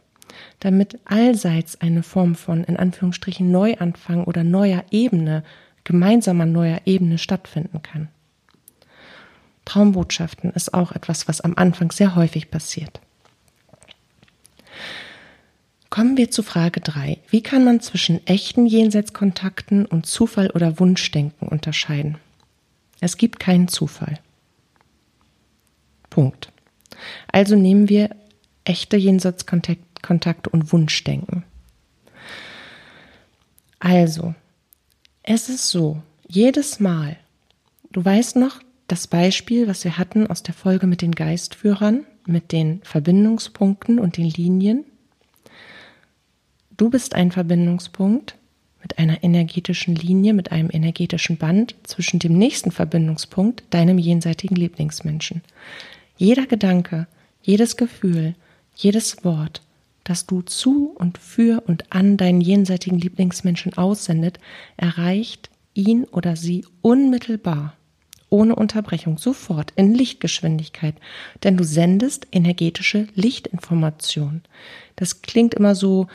Damit 0.58 0.98
allseits 1.04 1.80
eine 1.80 2.02
Form 2.02 2.34
von, 2.34 2.64
in 2.64 2.76
Anführungsstrichen, 2.76 3.50
Neuanfang 3.50 4.24
oder 4.24 4.44
neuer 4.44 4.84
Ebene, 4.90 5.44
gemeinsamer 5.84 6.46
neuer 6.46 6.80
Ebene 6.84 7.18
stattfinden 7.18 7.82
kann. 7.82 8.08
Traumbotschaften 9.64 10.50
ist 10.50 10.74
auch 10.74 10.92
etwas, 10.92 11.28
was 11.28 11.40
am 11.40 11.54
Anfang 11.56 11.92
sehr 11.92 12.16
häufig 12.16 12.50
passiert. 12.50 13.00
Kommen 15.88 16.16
wir 16.16 16.30
zu 16.30 16.42
Frage 16.42 16.80
drei: 16.80 17.18
Wie 17.28 17.42
kann 17.42 17.64
man 17.64 17.80
zwischen 17.80 18.24
echten 18.26 18.66
Jenseitskontakten 18.66 19.86
und 19.86 20.06
Zufall 20.06 20.50
oder 20.50 20.78
Wunschdenken 20.78 21.48
unterscheiden? 21.48 22.18
Es 23.00 23.16
gibt 23.16 23.40
keinen 23.40 23.68
Zufall. 23.68 24.18
Punkt. 26.10 26.52
Also 27.32 27.56
nehmen 27.56 27.88
wir 27.88 28.10
echte 28.70 28.96
Jenseitskontakte 28.96 30.48
und 30.48 30.72
Wunschdenken. 30.72 31.42
Also, 33.80 34.32
es 35.24 35.48
ist 35.48 35.70
so, 35.70 36.00
jedes 36.28 36.78
Mal, 36.78 37.16
du 37.90 38.04
weißt 38.04 38.36
noch, 38.36 38.60
das 38.86 39.08
Beispiel, 39.08 39.66
was 39.66 39.82
wir 39.82 39.98
hatten 39.98 40.28
aus 40.28 40.44
der 40.44 40.54
Folge 40.54 40.86
mit 40.86 41.02
den 41.02 41.12
Geistführern, 41.12 42.06
mit 42.26 42.52
den 42.52 42.80
Verbindungspunkten 42.84 43.98
und 43.98 44.16
den 44.16 44.30
Linien. 44.30 44.84
Du 46.76 46.90
bist 46.90 47.16
ein 47.16 47.32
Verbindungspunkt 47.32 48.36
mit 48.82 48.98
einer 48.98 49.24
energetischen 49.24 49.96
Linie, 49.96 50.32
mit 50.32 50.52
einem 50.52 50.70
energetischen 50.72 51.38
Band 51.38 51.74
zwischen 51.82 52.20
dem 52.20 52.38
nächsten 52.38 52.70
Verbindungspunkt, 52.70 53.64
deinem 53.70 53.98
jenseitigen 53.98 54.54
Lieblingsmenschen. 54.54 55.42
Jeder 56.16 56.46
Gedanke, 56.46 57.08
jedes 57.42 57.76
Gefühl, 57.76 58.36
jedes 58.82 59.24
Wort, 59.24 59.62
das 60.04 60.26
du 60.26 60.42
zu 60.42 60.92
und 60.96 61.18
für 61.18 61.62
und 61.66 61.92
an 61.92 62.16
deinen 62.16 62.40
jenseitigen 62.40 62.98
Lieblingsmenschen 62.98 63.76
aussendet, 63.76 64.40
erreicht 64.76 65.50
ihn 65.74 66.04
oder 66.04 66.36
sie 66.36 66.64
unmittelbar, 66.80 67.74
ohne 68.28 68.56
Unterbrechung, 68.56 69.18
sofort 69.18 69.72
in 69.76 69.94
Lichtgeschwindigkeit, 69.94 70.94
denn 71.42 71.56
du 71.56 71.64
sendest 71.64 72.26
energetische 72.32 73.06
Lichtinformation. 73.14 74.42
Das 74.96 75.22
klingt 75.22 75.54
immer 75.54 75.74
so 75.74 76.06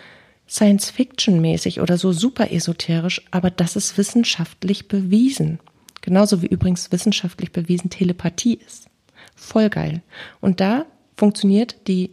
Science-Fiction-mäßig 0.48 1.82
oder 1.82 1.98
so 1.98 2.12
super 2.12 2.52
esoterisch, 2.52 3.22
aber 3.32 3.50
das 3.50 3.76
ist 3.76 3.98
wissenschaftlich 3.98 4.88
bewiesen. 4.88 5.60
Genauso 6.02 6.42
wie 6.42 6.48
übrigens 6.48 6.92
wissenschaftlich 6.92 7.52
bewiesen 7.52 7.90
Telepathie 7.90 8.60
ist. 8.66 8.88
Voll 9.36 9.70
geil. 9.70 10.02
Und 10.40 10.62
da 10.62 10.86
funktioniert 11.18 11.88
die 11.88 12.12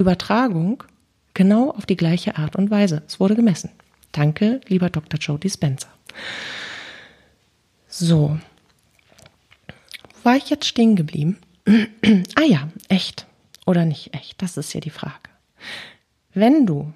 Übertragung 0.00 0.82
genau 1.34 1.70
auf 1.70 1.86
die 1.86 1.96
gleiche 1.96 2.36
Art 2.36 2.56
und 2.56 2.70
Weise. 2.70 3.02
Es 3.06 3.20
wurde 3.20 3.36
gemessen. 3.36 3.70
Danke, 4.12 4.60
lieber 4.66 4.90
Dr. 4.90 5.20
Joe 5.20 5.38
Dispenza. 5.38 5.88
So. 7.86 8.38
Wo 10.22 10.24
war 10.24 10.36
ich 10.36 10.50
jetzt 10.50 10.66
stehen 10.66 10.96
geblieben? 10.96 11.38
ah 11.66 12.44
ja, 12.44 12.68
echt 12.88 13.26
oder 13.66 13.84
nicht 13.84 14.14
echt, 14.14 14.42
das 14.42 14.56
ist 14.56 14.72
ja 14.72 14.80
die 14.80 14.90
Frage. 14.90 15.30
Wenn 16.34 16.66
du 16.66 16.92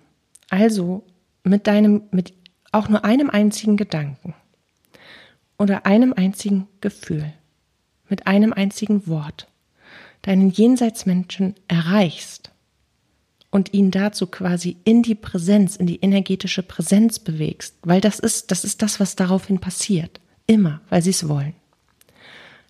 also 0.51 1.05
mit 1.43 1.67
deinem, 1.67 2.03
mit 2.11 2.33
auch 2.73 2.89
nur 2.89 3.05
einem 3.05 3.31
einzigen 3.31 3.77
Gedanken 3.77 4.35
oder 5.59 5.87
einem 5.87 6.13
einzigen 6.13 6.67
Gefühl, 6.81 7.33
mit 8.09 8.27
einem 8.27 8.53
einzigen 8.53 9.07
Wort 9.07 9.47
deinen 10.23 10.51
Jenseitsmenschen 10.51 11.55
erreichst 11.69 12.54
und 13.55 13.73
ihn 13.73 13.93
dazu 13.93 14.27
quasi 14.27 14.79
in 14.83 15.05
die 15.05 15.15
Präsenz, 15.15 15.77
in 15.77 15.87
die 15.87 16.01
energetische 16.01 16.65
Präsenz 16.65 17.21
bewegst, 17.21 17.77
weil 17.83 18.01
das 18.01 18.19
ist, 18.19 18.51
das 18.51 18.65
ist 18.65 18.83
das, 18.83 18.99
was 18.99 19.15
daraufhin 19.15 19.61
passiert. 19.61 20.21
Immer, 20.49 20.81
weil 20.91 21.03
sie 21.03 21.11
es 21.11 21.29
wollen. 21.29 21.55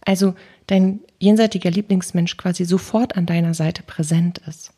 Also 0.03 0.35
dein 0.67 1.01
jenseitiger 1.19 1.71
Lieblingsmensch 1.71 2.37
quasi 2.37 2.67
sofort 2.67 3.17
an 3.17 3.25
deiner 3.25 3.55
Seite 3.55 3.83
präsent 3.83 4.43
ist. 4.47 4.75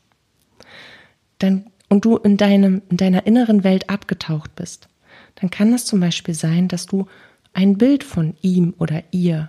Dann 1.38 1.72
und 1.88 2.04
du 2.04 2.18
in 2.18 2.36
deinem, 2.36 2.82
in 2.88 2.98
deiner 2.98 3.26
inneren 3.26 3.64
Welt 3.64 3.90
abgetaucht 3.90 4.54
bist, 4.54 4.88
dann 5.34 5.50
kann 5.50 5.72
das 5.72 5.86
zum 5.86 5.98
Beispiel 5.98 6.34
sein, 6.34 6.68
dass 6.68 6.86
du 6.86 7.06
ein 7.52 7.78
Bild 7.78 8.04
von 8.04 8.36
ihm 8.42 8.74
oder 8.78 9.02
ihr 9.10 9.48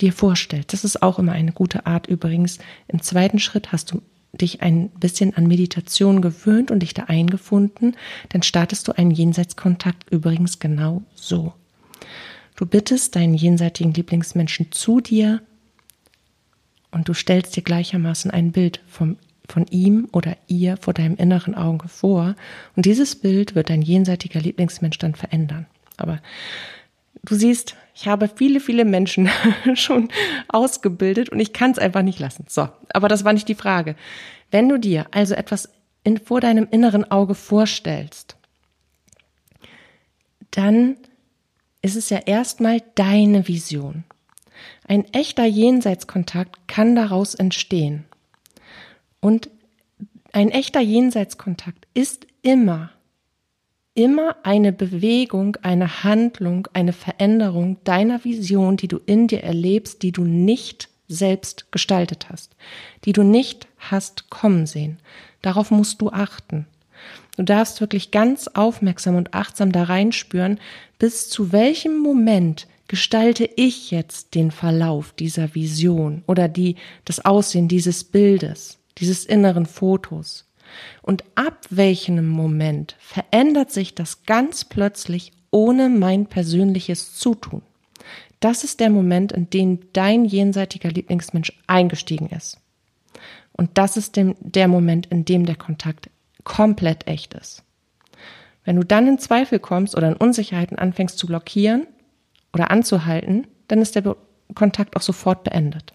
dir 0.00 0.12
vorstellst. 0.12 0.72
Das 0.72 0.84
ist 0.84 1.00
auch 1.00 1.20
immer 1.20 1.32
eine 1.32 1.52
gute 1.52 1.86
Art 1.86 2.08
übrigens. 2.08 2.58
Im 2.88 3.02
zweiten 3.02 3.38
Schritt 3.38 3.70
hast 3.70 3.92
du 3.92 4.02
dich 4.32 4.62
ein 4.62 4.88
bisschen 4.90 5.34
an 5.36 5.46
Meditation 5.46 6.22
gewöhnt 6.22 6.70
und 6.70 6.80
dich 6.80 6.94
da 6.94 7.04
eingefunden, 7.04 7.96
dann 8.30 8.42
startest 8.42 8.88
du 8.88 8.92
einen 8.92 9.10
Jenseitskontakt 9.10 10.10
übrigens 10.10 10.58
genau 10.58 11.02
so. 11.14 11.52
Du 12.56 12.66
bittest 12.66 13.16
deinen 13.16 13.34
jenseitigen 13.34 13.92
Lieblingsmenschen 13.92 14.72
zu 14.72 15.00
dir 15.00 15.42
und 16.90 17.08
du 17.08 17.14
stellst 17.14 17.56
dir 17.56 17.62
gleichermaßen 17.62 18.30
ein 18.30 18.52
Bild 18.52 18.80
vom 18.88 19.16
von 19.48 19.66
ihm 19.66 20.08
oder 20.12 20.36
ihr 20.46 20.76
vor 20.78 20.94
deinem 20.94 21.16
inneren 21.16 21.54
Auge 21.54 21.88
vor 21.88 22.36
und 22.76 22.86
dieses 22.86 23.16
Bild 23.16 23.54
wird 23.54 23.70
dein 23.70 23.82
jenseitiger 23.82 24.40
Lieblingsmensch 24.40 24.98
dann 24.98 25.14
verändern. 25.14 25.66
Aber 25.96 26.20
du 27.22 27.34
siehst, 27.34 27.76
ich 27.94 28.08
habe 28.08 28.28
viele, 28.28 28.60
viele 28.60 28.84
Menschen 28.84 29.30
schon 29.74 30.08
ausgebildet 30.48 31.28
und 31.28 31.40
ich 31.40 31.52
kann 31.52 31.72
es 31.72 31.78
einfach 31.78 32.02
nicht 32.02 32.18
lassen. 32.18 32.46
So, 32.48 32.68
aber 32.92 33.08
das 33.08 33.24
war 33.24 33.32
nicht 33.32 33.48
die 33.48 33.54
Frage. 33.54 33.96
Wenn 34.50 34.68
du 34.68 34.78
dir 34.78 35.06
also 35.10 35.34
etwas 35.34 35.68
in, 36.04 36.18
vor 36.18 36.40
deinem 36.40 36.68
inneren 36.70 37.10
Auge 37.10 37.34
vorstellst, 37.34 38.36
dann 40.50 40.96
ist 41.80 41.96
es 41.96 42.10
ja 42.10 42.18
erstmal 42.18 42.82
deine 42.94 43.48
Vision. 43.48 44.04
Ein 44.86 45.04
echter 45.12 45.44
Jenseitskontakt 45.44 46.68
kann 46.68 46.94
daraus 46.94 47.34
entstehen. 47.34 48.04
Und 49.20 49.50
ein 50.32 50.50
echter 50.50 50.80
Jenseitskontakt 50.80 51.86
ist 51.94 52.26
immer, 52.42 52.90
immer 53.94 54.36
eine 54.42 54.72
Bewegung, 54.72 55.56
eine 55.62 56.04
Handlung, 56.04 56.68
eine 56.72 56.92
Veränderung 56.92 57.76
deiner 57.84 58.24
Vision, 58.24 58.76
die 58.76 58.88
du 58.88 58.98
in 59.04 59.26
dir 59.26 59.42
erlebst, 59.42 60.02
die 60.02 60.12
du 60.12 60.24
nicht 60.24 60.88
selbst 61.08 61.70
gestaltet 61.72 62.28
hast, 62.30 62.56
die 63.04 63.12
du 63.12 63.22
nicht 63.22 63.68
hast 63.78 64.30
kommen 64.30 64.66
sehen. 64.66 64.98
Darauf 65.42 65.70
musst 65.70 66.00
du 66.00 66.10
achten. 66.10 66.66
Du 67.36 67.42
darfst 67.42 67.80
wirklich 67.80 68.10
ganz 68.10 68.48
aufmerksam 68.48 69.16
und 69.16 69.34
achtsam 69.34 69.72
da 69.72 69.84
reinspüren, 69.84 70.58
bis 70.98 71.28
zu 71.28 71.52
welchem 71.52 71.98
Moment 71.98 72.66
gestalte 72.88 73.48
ich 73.56 73.90
jetzt 73.90 74.34
den 74.34 74.50
Verlauf 74.50 75.12
dieser 75.12 75.54
Vision 75.54 76.22
oder 76.26 76.48
die, 76.48 76.76
das 77.04 77.24
Aussehen 77.24 77.68
dieses 77.68 78.04
Bildes 78.04 78.78
dieses 78.98 79.24
inneren 79.24 79.66
Fotos. 79.66 80.46
Und 81.02 81.24
ab 81.34 81.58
welchem 81.70 82.26
Moment 82.28 82.96
verändert 82.98 83.70
sich 83.70 83.94
das 83.94 84.24
ganz 84.24 84.64
plötzlich 84.64 85.32
ohne 85.50 85.88
mein 85.88 86.26
persönliches 86.26 87.14
Zutun? 87.14 87.62
Das 88.40 88.64
ist 88.64 88.80
der 88.80 88.90
Moment, 88.90 89.32
in 89.32 89.50
dem 89.50 89.78
dein 89.92 90.24
jenseitiger 90.24 90.90
Lieblingsmensch 90.90 91.52
eingestiegen 91.66 92.28
ist. 92.28 92.58
Und 93.52 93.78
das 93.78 93.96
ist 93.96 94.16
dem, 94.16 94.34
der 94.40 94.66
Moment, 94.66 95.06
in 95.06 95.24
dem 95.24 95.46
der 95.46 95.56
Kontakt 95.56 96.10
komplett 96.42 97.06
echt 97.06 97.34
ist. 97.34 97.62
Wenn 98.64 98.76
du 98.76 98.84
dann 98.84 99.06
in 99.06 99.18
Zweifel 99.18 99.58
kommst 99.58 99.96
oder 99.96 100.08
in 100.08 100.16
Unsicherheiten 100.16 100.78
anfängst 100.78 101.18
zu 101.18 101.26
blockieren 101.26 101.86
oder 102.52 102.70
anzuhalten, 102.70 103.46
dann 103.68 103.80
ist 103.80 103.94
der 103.94 104.16
Kontakt 104.54 104.96
auch 104.96 105.02
sofort 105.02 105.44
beendet. 105.44 105.94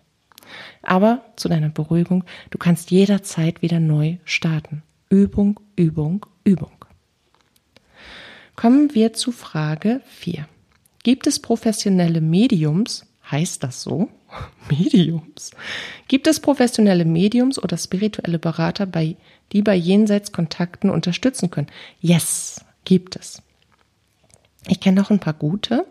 Aber 0.81 1.23
zu 1.35 1.49
deiner 1.49 1.69
Beruhigung, 1.69 2.23
du 2.49 2.57
kannst 2.57 2.91
jederzeit 2.91 3.61
wieder 3.61 3.79
neu 3.79 4.17
starten. 4.25 4.83
Übung, 5.09 5.59
Übung, 5.75 6.25
Übung. 6.43 6.71
Kommen 8.55 8.93
wir 8.95 9.13
zu 9.13 9.31
Frage 9.31 10.01
4. 10.05 10.47
Gibt 11.03 11.27
es 11.27 11.39
professionelle 11.39 12.21
Mediums? 12.21 13.05
Heißt 13.29 13.63
das 13.63 13.83
so? 13.83 14.09
Mediums. 14.69 15.51
Gibt 16.07 16.27
es 16.27 16.39
professionelle 16.39 17.05
Mediums 17.05 17.61
oder 17.61 17.77
spirituelle 17.77 18.39
Berater, 18.39 18.85
bei, 18.85 19.15
die 19.51 19.61
bei 19.61 19.75
Jenseitskontakten 19.75 20.89
unterstützen 20.89 21.51
können? 21.51 21.67
Yes, 22.01 22.65
gibt 22.83 23.15
es. 23.15 23.41
Ich 24.67 24.79
kenne 24.79 24.99
noch 24.99 25.11
ein 25.11 25.19
paar 25.19 25.33
gute. 25.33 25.85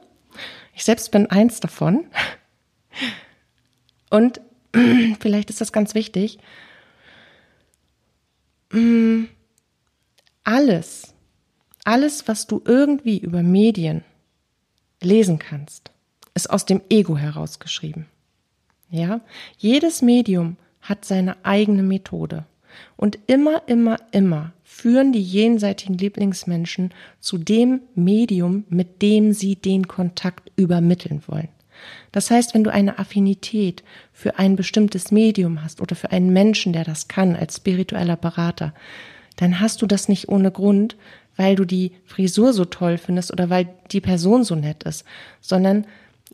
Ich 0.75 0.85
selbst 0.85 1.11
bin 1.11 1.27
eins 1.31 1.61
davon. 1.61 2.05
Und 4.11 4.41
vielleicht 5.21 5.51
ist 5.51 5.61
das 5.61 5.73
ganz 5.73 5.95
wichtig. 5.95 6.39
Mm, 8.71 9.25
alles, 10.45 11.15
alles, 11.85 12.29
was 12.29 12.47
du 12.47 12.63
irgendwie 12.65 13.19
über 13.19 13.43
Medien 13.43 14.05
lesen 15.03 15.39
kannst, 15.39 15.91
ist 16.35 16.51
aus 16.51 16.65
dem 16.65 16.83
Ego 16.91 17.17
herausgeschrieben. 17.17 18.07
Ja, 18.91 19.21
jedes 19.57 20.03
Medium 20.03 20.57
hat 20.81 21.05
seine 21.05 21.45
eigene 21.45 21.83
Methode. 21.83 22.45
Und 22.97 23.19
immer, 23.27 23.63
immer, 23.67 23.99
immer 24.13 24.53
führen 24.63 25.13
die 25.13 25.23
jenseitigen 25.23 25.95
Lieblingsmenschen 25.95 26.93
zu 27.21 27.39
dem 27.39 27.81
Medium, 27.95 28.65
mit 28.69 29.01
dem 29.01 29.33
sie 29.33 29.57
den 29.57 29.89
Kontakt 29.89 30.53
übermitteln 30.57 31.23
wollen. 31.27 31.49
Das 32.13 32.31
heißt, 32.31 32.55
wenn 32.55 32.65
du 32.65 32.73
eine 32.73 32.99
Affinität 32.99 33.83
für 34.13 34.39
ein 34.39 34.57
bestimmtes 34.57 35.11
Medium 35.11 35.63
hast 35.63 35.81
oder 35.81 35.97
für 35.97 36.13
einen 36.13 36.33
Menschen, 36.33 36.73
der 36.73 36.85
das 36.85 37.09
kann, 37.09 37.37
als 37.37 37.57
spiritueller 37.57 38.17
Berater, 38.17 38.73
dann 39.37 39.61
hast 39.61 39.83
du 39.83 39.87
das 39.87 40.09
nicht 40.09 40.29
ohne 40.29 40.51
Grund, 40.51 40.97
weil 41.37 41.55
du 41.55 41.65
die 41.65 41.93
Frisur 42.05 42.53
so 42.53 42.65
toll 42.65 42.99
findest 42.99 43.33
oder 43.33 43.51
weil 43.51 43.69
die 43.93 44.01
Person 44.01 44.45
so 44.45 44.55
nett 44.55 44.85
ist, 44.85 45.05
sondern 45.41 45.87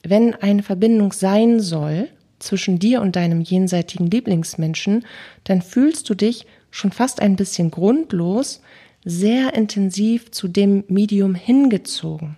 wenn 0.02 0.34
eine 0.34 0.62
Verbindung 0.62 1.12
sein 1.12 1.60
soll 1.60 2.08
zwischen 2.38 2.78
dir 2.78 3.00
und 3.00 3.16
deinem 3.16 3.40
jenseitigen 3.40 4.10
Lieblingsmenschen, 4.10 5.04
dann 5.44 5.62
fühlst 5.62 6.08
du 6.08 6.14
dich 6.14 6.46
schon 6.70 6.90
fast 6.90 7.20
ein 7.20 7.36
bisschen 7.36 7.70
grundlos 7.70 8.62
sehr 9.04 9.54
intensiv 9.54 10.30
zu 10.30 10.48
dem 10.48 10.84
Medium 10.88 11.34
hingezogen. 11.34 12.36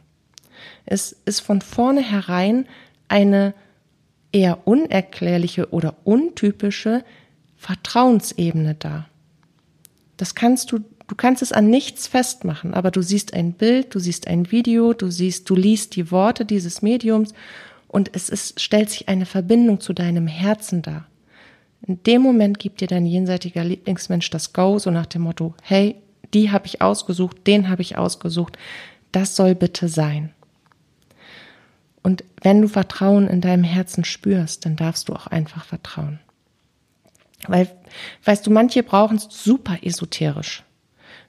Es 0.86 1.16
ist 1.24 1.40
von 1.40 1.60
vornherein 1.60 2.66
eine 3.08 3.54
eher 4.32 4.66
unerklärliche 4.66 5.72
oder 5.72 5.94
untypische 6.04 7.04
Vertrauensebene 7.56 8.74
da. 8.74 9.06
Das 10.16 10.34
kannst 10.34 10.72
du, 10.72 10.78
du 10.78 11.14
kannst 11.16 11.42
es 11.42 11.52
an 11.52 11.70
nichts 11.70 12.06
festmachen, 12.06 12.74
aber 12.74 12.90
du 12.90 13.00
siehst 13.00 13.32
ein 13.32 13.52
Bild, 13.52 13.94
du 13.94 13.98
siehst 13.98 14.26
ein 14.26 14.50
Video, 14.50 14.92
du 14.92 15.10
siehst, 15.10 15.48
du 15.48 15.54
liest 15.54 15.96
die 15.96 16.10
Worte 16.10 16.44
dieses 16.44 16.82
Mediums 16.82 17.32
und 17.88 18.10
es 18.12 18.28
ist, 18.28 18.60
stellt 18.60 18.90
sich 18.90 19.08
eine 19.08 19.24
Verbindung 19.24 19.80
zu 19.80 19.92
deinem 19.92 20.26
Herzen 20.26 20.82
dar. 20.82 21.06
In 21.86 22.02
dem 22.02 22.22
Moment 22.22 22.58
gibt 22.58 22.80
dir 22.80 22.88
dein 22.88 23.06
jenseitiger 23.06 23.62
Lieblingsmensch 23.62 24.30
das 24.30 24.52
Go, 24.52 24.78
so 24.78 24.90
nach 24.90 25.06
dem 25.06 25.22
Motto, 25.22 25.54
hey, 25.62 25.96
die 26.32 26.50
habe 26.50 26.66
ich 26.66 26.82
ausgesucht, 26.82 27.46
den 27.46 27.68
habe 27.68 27.82
ich 27.82 27.96
ausgesucht, 27.96 28.58
das 29.12 29.36
soll 29.36 29.54
bitte 29.54 29.88
sein. 29.88 30.33
Und 32.04 32.22
wenn 32.42 32.60
du 32.60 32.68
Vertrauen 32.68 33.26
in 33.26 33.40
deinem 33.40 33.64
Herzen 33.64 34.04
spürst, 34.04 34.66
dann 34.66 34.76
darfst 34.76 35.08
du 35.08 35.14
auch 35.14 35.26
einfach 35.26 35.64
vertrauen. 35.64 36.20
Weil, 37.48 37.68
weißt 38.24 38.46
du, 38.46 38.50
manche 38.50 38.82
brauchen 38.82 39.16
es 39.16 39.26
super 39.30 39.78
esoterisch. 39.82 40.62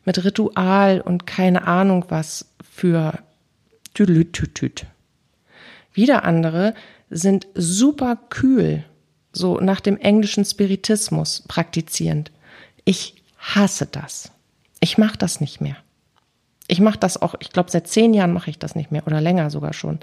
Mit 0.04 0.24
Ritual 0.24 1.00
und 1.00 1.26
keine 1.26 1.66
Ahnung 1.66 2.06
was 2.10 2.52
für 2.62 3.20
Tüdelütütüt. 3.94 4.86
Wieder 5.94 6.26
andere 6.26 6.74
sind 7.10 7.48
super 7.56 8.18
kühl, 8.30 8.84
so 9.32 9.62
nach 9.62 9.80
dem 9.80 9.98
englischen 9.98 10.44
Spiritismus 10.44 11.44
praktizierend. 11.48 12.32
Ich 12.84 13.24
hasse 13.38 13.86
das. 13.86 14.30
Ich 14.82 14.98
mache 14.98 15.18
das 15.18 15.40
nicht 15.40 15.62
mehr. 15.62 15.78
Ich 16.68 16.82
mache 16.82 17.00
das 17.00 17.22
auch, 17.22 17.36
ich 17.40 17.52
glaube, 17.52 17.72
seit 17.72 17.88
zehn 17.88 18.14
Jahren 18.14 18.34
mache 18.34 18.50
ich 18.50 18.60
das 18.60 18.76
nicht 18.76 18.92
mehr 18.92 19.08
oder 19.08 19.22
länger 19.22 19.50
sogar 19.50 19.72
schon. 19.72 20.00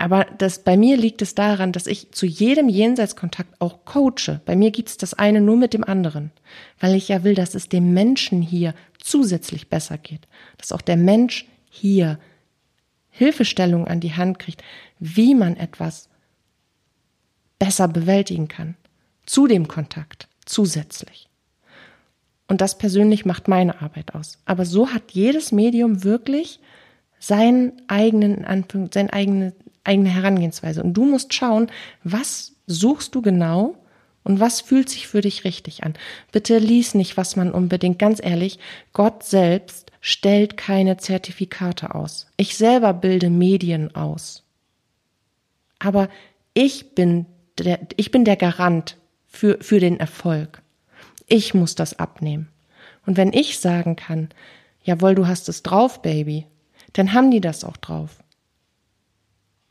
Aber 0.00 0.24
das, 0.24 0.60
bei 0.60 0.78
mir 0.78 0.96
liegt 0.96 1.20
es 1.20 1.34
daran, 1.34 1.72
dass 1.72 1.86
ich 1.86 2.10
zu 2.12 2.24
jedem 2.24 2.70
Jenseitskontakt 2.70 3.60
auch 3.60 3.84
coache. 3.84 4.40
Bei 4.46 4.56
mir 4.56 4.70
gibt 4.70 4.88
es 4.88 4.96
das 4.96 5.12
eine 5.12 5.42
nur 5.42 5.58
mit 5.58 5.74
dem 5.74 5.84
anderen, 5.84 6.30
weil 6.78 6.94
ich 6.94 7.08
ja 7.08 7.22
will, 7.22 7.34
dass 7.34 7.54
es 7.54 7.68
dem 7.68 7.92
Menschen 7.92 8.40
hier 8.40 8.74
zusätzlich 8.98 9.68
besser 9.68 9.98
geht. 9.98 10.26
Dass 10.56 10.72
auch 10.72 10.80
der 10.80 10.96
Mensch 10.96 11.44
hier 11.68 12.18
Hilfestellung 13.10 13.86
an 13.88 14.00
die 14.00 14.14
Hand 14.14 14.38
kriegt, 14.38 14.64
wie 15.00 15.34
man 15.34 15.54
etwas 15.54 16.08
besser 17.58 17.86
bewältigen 17.86 18.48
kann. 18.48 18.76
Zu 19.26 19.48
dem 19.48 19.68
Kontakt 19.68 20.28
zusätzlich. 20.46 21.28
Und 22.48 22.62
das 22.62 22.78
persönlich 22.78 23.26
macht 23.26 23.48
meine 23.48 23.82
Arbeit 23.82 24.14
aus. 24.14 24.38
Aber 24.46 24.64
so 24.64 24.94
hat 24.94 25.12
jedes 25.12 25.52
Medium 25.52 26.04
wirklich 26.04 26.58
seinen 27.18 27.82
eigenen, 27.86 28.46
seine 28.90 29.12
eigene 29.12 29.52
eigene 29.84 30.10
Herangehensweise. 30.10 30.82
Und 30.82 30.94
du 30.94 31.04
musst 31.04 31.34
schauen, 31.34 31.70
was 32.04 32.52
suchst 32.66 33.14
du 33.14 33.22
genau 33.22 33.76
und 34.22 34.40
was 34.40 34.60
fühlt 34.60 34.88
sich 34.88 35.08
für 35.08 35.20
dich 35.20 35.44
richtig 35.44 35.84
an. 35.84 35.94
Bitte 36.32 36.58
lies 36.58 36.94
nicht, 36.94 37.16
was 37.16 37.36
man 37.36 37.52
unbedingt, 37.52 37.98
ganz 37.98 38.20
ehrlich, 38.22 38.58
Gott 38.92 39.24
selbst 39.24 39.90
stellt 40.00 40.56
keine 40.56 40.96
Zertifikate 40.96 41.94
aus. 41.94 42.26
Ich 42.36 42.56
selber 42.56 42.92
bilde 42.94 43.30
Medien 43.30 43.94
aus. 43.94 44.44
Aber 45.78 46.08
ich 46.54 46.94
bin 46.94 47.26
der, 47.58 47.80
ich 47.96 48.10
bin 48.10 48.24
der 48.24 48.36
Garant 48.36 48.96
für, 49.26 49.58
für 49.60 49.80
den 49.80 49.98
Erfolg. 50.00 50.62
Ich 51.26 51.54
muss 51.54 51.74
das 51.74 51.98
abnehmen. 51.98 52.48
Und 53.06 53.16
wenn 53.16 53.32
ich 53.32 53.58
sagen 53.58 53.96
kann, 53.96 54.28
jawohl, 54.82 55.14
du 55.14 55.26
hast 55.26 55.48
es 55.48 55.62
drauf, 55.62 56.02
Baby, 56.02 56.46
dann 56.92 57.12
haben 57.12 57.30
die 57.30 57.40
das 57.40 57.64
auch 57.64 57.76
drauf. 57.76 58.22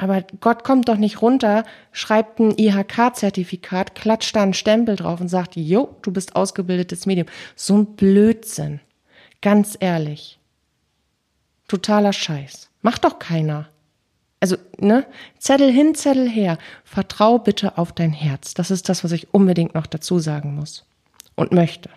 Aber 0.02 0.24
Gott 0.40 0.64
kommt 0.64 0.88
doch 0.88 0.96
nicht 0.96 1.22
runter, 1.22 1.66
schreibt 1.92 2.40
ein 2.40 2.58
IHK-Zertifikat, 2.58 3.96
klatscht 3.96 4.34
da 4.34 4.44
einen 4.44 4.54
Stempel 4.54 4.96
drauf 4.96 5.20
und 5.20 5.28
sagt, 5.28 5.58
jo, 5.58 5.98
du 6.04 6.14
bist 6.14 6.38
ausgebildetes 6.38 7.06
Medium. 7.06 7.28
So 7.58 7.80
ein 7.80 7.98
Blödsinn. 7.98 8.80
Ganz 9.42 9.76
ehrlich. 9.78 10.40
Totaler 11.68 12.14
Scheiß. 12.14 12.70
Macht 12.82 13.04
doch 13.04 13.20
keiner. 13.20 13.68
Also, 14.40 14.56
ne? 14.78 15.06
Zettel 15.38 15.70
hin, 15.70 15.94
Zettel 15.96 16.30
her. 16.30 16.58
Vertrau 16.86 17.38
bitte 17.38 17.78
auf 17.78 17.92
dein 17.92 18.14
Herz. 18.14 18.54
Das 18.54 18.72
ist 18.72 18.88
das, 18.88 19.04
was 19.04 19.12
ich 19.12 19.34
unbedingt 19.34 19.76
noch 19.76 19.86
dazu 19.86 20.20
sagen 20.20 20.56
muss 20.56 20.86
und 21.36 21.52
möchte. 21.52 21.90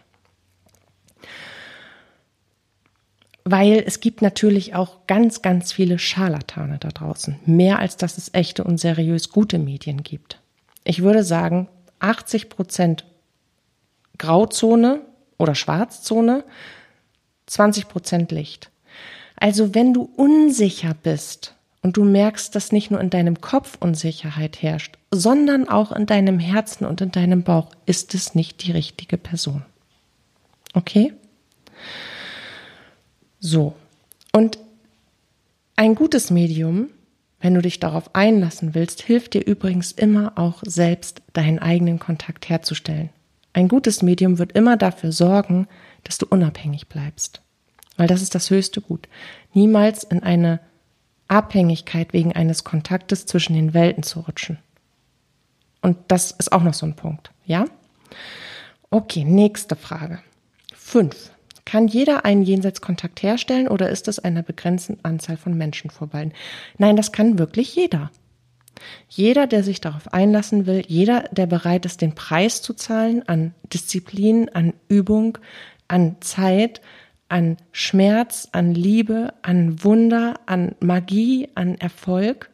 Weil 3.45 3.83
es 3.85 4.01
gibt 4.01 4.23
natürlich 4.23 4.75
auch 4.75 5.07
ganz, 5.07 5.43
ganz 5.43 5.73
viele 5.73 5.99
Scharlatane 5.99 6.79
da 6.79 6.89
draußen. 6.89 7.41
Mehr 7.45 7.79
als 7.79 7.97
dass 7.97 8.19
es 8.19 8.33
echte 8.33 8.65
und 8.65 8.79
seriös 8.79 9.31
gute 9.31 9.59
Medien 9.59 10.03
gibt. 10.03 10.39
Ich 10.85 11.03
würde 11.03 11.25
sagen, 11.25 11.69
80 11.99 12.49
Prozent 12.49 13.05
Grauzone 14.19 15.01
oder 15.39 15.55
Schwarzzone, 15.55 16.45
20 17.47 17.89
Prozent 17.89 18.33
Licht. 18.33 18.71
Also 19.37 19.75
wenn 19.75 19.93
du 19.93 20.09
unsicher 20.17 20.95
bist 20.95 21.55
und 21.83 21.97
du 21.97 22.05
merkst, 22.05 22.55
dass 22.55 22.71
nicht 22.71 22.91
nur 22.91 23.01
in 23.01 23.11
deinem 23.11 23.41
Kopf 23.41 23.77
Unsicherheit 23.81 24.63
herrscht, 24.63 24.99
sondern 25.11 25.69
auch 25.69 25.91
in 25.91 26.07
deinem 26.07 26.39
Herzen 26.39 26.87
und 26.87 27.01
in 27.01 27.11
deinem 27.11 27.43
Bauch, 27.43 27.71
ist 27.87 28.15
es 28.15 28.37
nicht 28.37 28.65
die 28.65 28.73
richtige 28.73 29.17
Person. 29.17 29.65
Okay? 30.75 31.13
So. 33.43 33.75
Und 34.33 34.57
ein 35.75 35.97
gutes 35.97 36.31
Medium, 36.31 36.91
wenn 37.41 37.55
du 37.55 37.61
dich 37.61 37.81
darauf 37.81 38.15
einlassen 38.15 38.75
willst, 38.75 39.03
hilft 39.03 39.35
dir 39.35 39.45
übrigens 39.45 39.91
immer 39.91 40.39
auch 40.39 40.63
selbst 40.65 41.23
deinen 41.33 41.59
eigenen 41.59 41.99
Kontakt 41.99 42.49
herzustellen. 42.49 43.11
Ein 43.53 43.67
gutes 43.67 44.01
Medium 44.01 44.39
wird 44.39 44.53
immer 44.53 44.77
dafür 44.77 45.11
sorgen, 45.11 45.67
dass 46.05 46.19
du 46.19 46.27
unabhängig 46.27 46.87
bleibst. 46.87 47.43
Weil 47.97 48.07
das 48.07 48.23
ist 48.23 48.35
das 48.37 48.49
höchste 48.49 48.81
Gut. 48.81 49.09
Niemals 49.53 50.05
in 50.05 50.23
eine 50.23 50.61
Abhängigkeit 51.27 52.13
wegen 52.13 52.33
eines 52.33 52.63
Kontaktes 52.63 53.27
zwischen 53.27 53.55
den 53.55 53.75
Welten 53.75 54.05
zu 54.05 54.21
rutschen. 54.21 54.59
Und 55.81 55.99
das 56.09 56.31
ist 56.31 56.53
auch 56.53 56.63
noch 56.63 56.75
so 56.75 56.87
ein 56.87 56.95
Punkt, 56.95 57.33
ja? 57.45 57.65
Okay, 58.89 59.25
nächste 59.25 59.75
Frage. 59.75 60.21
Fünf. 60.75 61.33
Kann 61.65 61.87
jeder 61.87 62.25
einen 62.25 62.43
Jenseitskontakt 62.43 63.23
herstellen 63.23 63.69
oder 63.69 63.89
ist 63.89 64.09
es 64.09 64.19
einer 64.19 64.43
begrenzten 64.43 64.99
Anzahl 65.03 65.37
von 65.37 65.57
Menschen 65.57 65.91
vorbei? 65.91 66.31
Nein, 66.79 66.97
das 66.97 67.13
kann 67.13 67.39
wirklich 67.39 67.75
jeder. 67.77 68.11
Jeder, 69.09 69.47
der 69.47 69.63
sich 69.63 69.81
darauf 69.81 70.13
einlassen 70.13 70.67
will, 70.67 70.83
jeder, 70.87 71.25
der 71.31 71.47
bereit 71.47 71.87
ist, 71.87 72.01
den 72.01 72.15
Preis 72.15 72.63
zu 72.63 72.75
zahlen 72.75 73.27
an 73.29 73.55
Disziplin, 73.73 74.49
an 74.49 74.75
Übung, 74.89 75.39
an 75.89 76.17
Zeit, 76.21 76.81
an 77.29 77.57
Schmerz, 77.71 78.49
an 78.53 78.75
Liebe, 78.75 79.35
an 79.43 79.85
Wunder, 79.85 80.41
an 80.47 80.75
Magie, 80.81 81.49
an 81.55 81.77
Erfolg. 81.77 82.51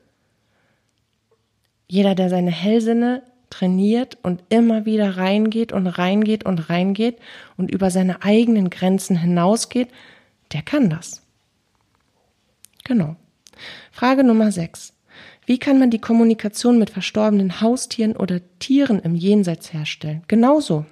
Jeder, 1.88 2.14
der 2.14 2.28
seine 2.28 2.50
Hellsinne 2.50 3.22
trainiert 3.58 4.18
und 4.22 4.42
immer 4.50 4.84
wieder 4.84 5.16
reingeht 5.16 5.72
und 5.72 5.86
reingeht 5.86 6.44
und 6.44 6.70
reingeht 6.70 7.18
und 7.56 7.70
über 7.70 7.90
seine 7.90 8.22
eigenen 8.22 8.70
Grenzen 8.70 9.16
hinausgeht, 9.16 9.88
der 10.52 10.62
kann 10.62 10.90
das. 10.90 11.22
Genau. 12.84 13.16
Frage 13.90 14.22
Nummer 14.22 14.52
6. 14.52 14.92
Wie 15.44 15.58
kann 15.58 15.78
man 15.78 15.90
die 15.90 16.00
Kommunikation 16.00 16.78
mit 16.78 16.90
verstorbenen 16.90 17.60
Haustieren 17.60 18.14
oder 18.14 18.40
Tieren 18.60 19.00
im 19.00 19.16
Jenseits 19.16 19.72
herstellen? 19.72 20.22
Genauso. 20.28 20.86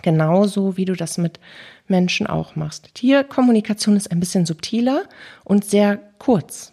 Genauso 0.00 0.78
wie 0.78 0.86
du 0.86 0.94
das 0.94 1.18
mit 1.18 1.40
Menschen 1.88 2.26
auch 2.26 2.56
machst. 2.56 2.94
Tierkommunikation 2.94 3.96
ist 3.96 4.10
ein 4.10 4.20
bisschen 4.20 4.46
subtiler 4.46 5.04
und 5.44 5.66
sehr 5.66 5.98
kurz 6.18 6.72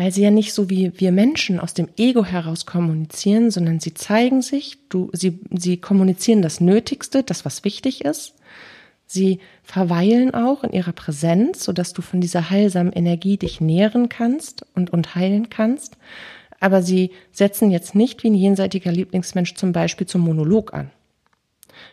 weil 0.00 0.12
sie 0.12 0.22
ja 0.22 0.30
nicht 0.30 0.54
so 0.54 0.70
wie 0.70 0.92
wir 0.98 1.12
Menschen 1.12 1.60
aus 1.60 1.74
dem 1.74 1.90
Ego 1.98 2.24
heraus 2.24 2.64
kommunizieren, 2.64 3.50
sondern 3.50 3.80
sie 3.80 3.92
zeigen 3.92 4.40
sich, 4.40 4.78
du, 4.88 5.10
sie, 5.12 5.40
sie 5.54 5.76
kommunizieren 5.76 6.40
das 6.40 6.58
Nötigste, 6.58 7.22
das, 7.22 7.44
was 7.44 7.64
wichtig 7.64 8.02
ist. 8.06 8.34
Sie 9.04 9.40
verweilen 9.62 10.32
auch 10.32 10.64
in 10.64 10.72
ihrer 10.72 10.92
Präsenz, 10.92 11.62
sodass 11.62 11.92
du 11.92 12.00
von 12.00 12.22
dieser 12.22 12.48
heilsamen 12.48 12.94
Energie 12.94 13.36
dich 13.36 13.60
nähren 13.60 14.08
kannst 14.08 14.64
und, 14.74 14.90
und 14.90 15.16
heilen 15.16 15.50
kannst. 15.50 15.98
Aber 16.60 16.80
sie 16.80 17.10
setzen 17.30 17.70
jetzt 17.70 17.94
nicht 17.94 18.22
wie 18.22 18.30
ein 18.30 18.34
jenseitiger 18.34 18.92
Lieblingsmensch 18.92 19.52
zum 19.54 19.72
Beispiel 19.72 20.06
zum 20.06 20.22
Monolog 20.22 20.72
an. 20.72 20.90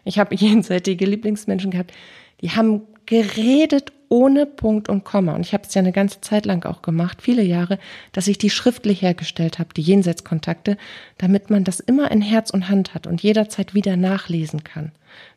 Ich 0.06 0.17
habe 0.17 0.34
jenseitige 0.38 1.06
Lieblingsmenschen 1.06 1.72
gehabt, 1.72 1.91
die 2.39 2.52
haben 2.52 2.84
geredet 3.06 3.91
ohne 4.10 4.46
Punkt 4.46 4.89
und 4.89 5.04
Komma. 5.04 5.34
Und 5.34 5.41
ich 5.41 5.54
habe 5.54 5.63
es 5.67 5.74
ja 5.74 5.80
eine 5.80 5.91
ganze 5.91 6.22
Zeit 6.22 6.46
lang 6.46 6.65
auch 6.65 6.82
gemacht, 6.82 7.22
viele 7.22 7.43
Jahre, 7.43 7.80
dass 8.12 8.28
ich 8.28 8.38
die 8.38 8.50
schriftlich 8.50 9.02
hergestellt 9.02 9.60
habe, 9.60 9.74
die 9.76 9.82
Jenseitskontakte, 9.82 10.78
damit 11.17 11.50
man 11.50 11.63
das 11.63 11.80
immer 11.80 12.12
in 12.12 12.22
Herz 12.22 12.50
und 12.50 12.70
Hand 12.70 12.93
hat 12.93 13.08
und 13.08 13.22
jederzeit 13.22 13.74
wieder 13.74 13.98
nachlesen 13.98 14.63
kann. 14.63 14.91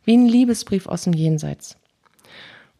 Wie 0.05 0.17
ein 0.17 0.27
Liebesbrief 0.27 0.87
aus 0.87 1.05
dem 1.05 1.13
Jenseits. 1.13 1.77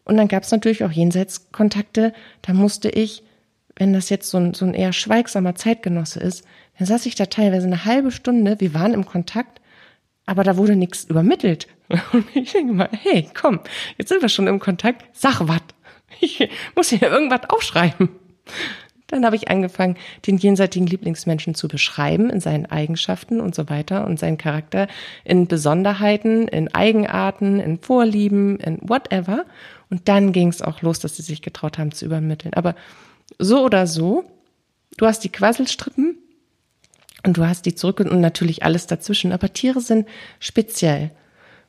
Und 0.03 0.17
dann 0.17 0.27
gab 0.27 0.43
es 0.43 0.51
natürlich 0.51 0.83
auch 0.83 0.91
Jenseitskontakte, 0.91 2.13
da 2.41 2.53
musste 2.53 2.89
ich, 2.89 3.23
wenn 3.75 3.93
das 3.93 4.09
jetzt 4.09 4.29
so 4.29 4.37
ein, 4.37 4.53
so 4.53 4.65
ein 4.65 4.73
eher 4.73 4.93
schweigsamer 4.93 5.55
Zeitgenosse 5.55 6.19
ist, 6.19 6.45
dann 6.77 6.87
saß 6.87 7.05
ich 7.05 7.15
da 7.15 7.27
teilweise 7.27 7.67
eine 7.67 7.85
halbe 7.85 8.11
Stunde, 8.11 8.59
wir 8.59 8.73
waren 8.73 8.93
im 8.93 9.05
Kontakt, 9.05 9.61
aber 10.25 10.43
da 10.43 10.57
wurde 10.57 10.75
nichts 10.75 11.03
übermittelt. 11.03 11.67
Und 12.13 12.25
ich 12.35 12.51
denke 12.51 12.73
mal, 12.73 12.89
hey, 12.91 13.27
komm, 13.39 13.59
jetzt 13.97 14.09
sind 14.09 14.21
wir 14.21 14.29
schon 14.29 14.47
im 14.47 14.59
Kontakt, 14.59 15.05
sag 15.13 15.41
was. 15.41 15.61
Ich 16.19 16.47
muss 16.75 16.89
hier 16.89 17.03
irgendwas 17.03 17.49
aufschreiben. 17.49 18.09
Dann 19.11 19.25
habe 19.25 19.35
ich 19.35 19.49
angefangen, 19.49 19.97
den 20.25 20.37
jenseitigen 20.37 20.87
Lieblingsmenschen 20.87 21.53
zu 21.53 21.67
beschreiben 21.67 22.29
in 22.29 22.39
seinen 22.39 22.65
Eigenschaften 22.65 23.41
und 23.41 23.53
so 23.53 23.69
weiter 23.69 24.07
und 24.07 24.17
seinen 24.17 24.37
Charakter 24.37 24.87
in 25.25 25.47
Besonderheiten, 25.47 26.47
in 26.47 26.73
Eigenarten, 26.73 27.59
in 27.59 27.77
Vorlieben, 27.77 28.57
in 28.59 28.79
whatever. 28.81 29.45
Und 29.89 30.07
dann 30.07 30.31
ging 30.31 30.47
es 30.47 30.61
auch 30.61 30.81
los, 30.81 30.99
dass 30.99 31.17
sie 31.17 31.23
sich 31.23 31.41
getraut 31.41 31.77
haben 31.77 31.91
zu 31.91 32.05
übermitteln. 32.05 32.53
Aber 32.53 32.73
so 33.37 33.65
oder 33.65 33.85
so, 33.85 34.23
du 34.97 35.05
hast 35.05 35.25
die 35.25 35.31
Quasselstrippen 35.31 36.17
und 37.25 37.37
du 37.37 37.45
hast 37.45 37.65
die 37.65 37.75
zurück 37.75 37.99
und 37.99 38.21
natürlich 38.21 38.63
alles 38.63 38.87
dazwischen. 38.87 39.33
Aber 39.33 39.51
Tiere 39.51 39.81
sind 39.81 40.07
speziell. 40.39 41.11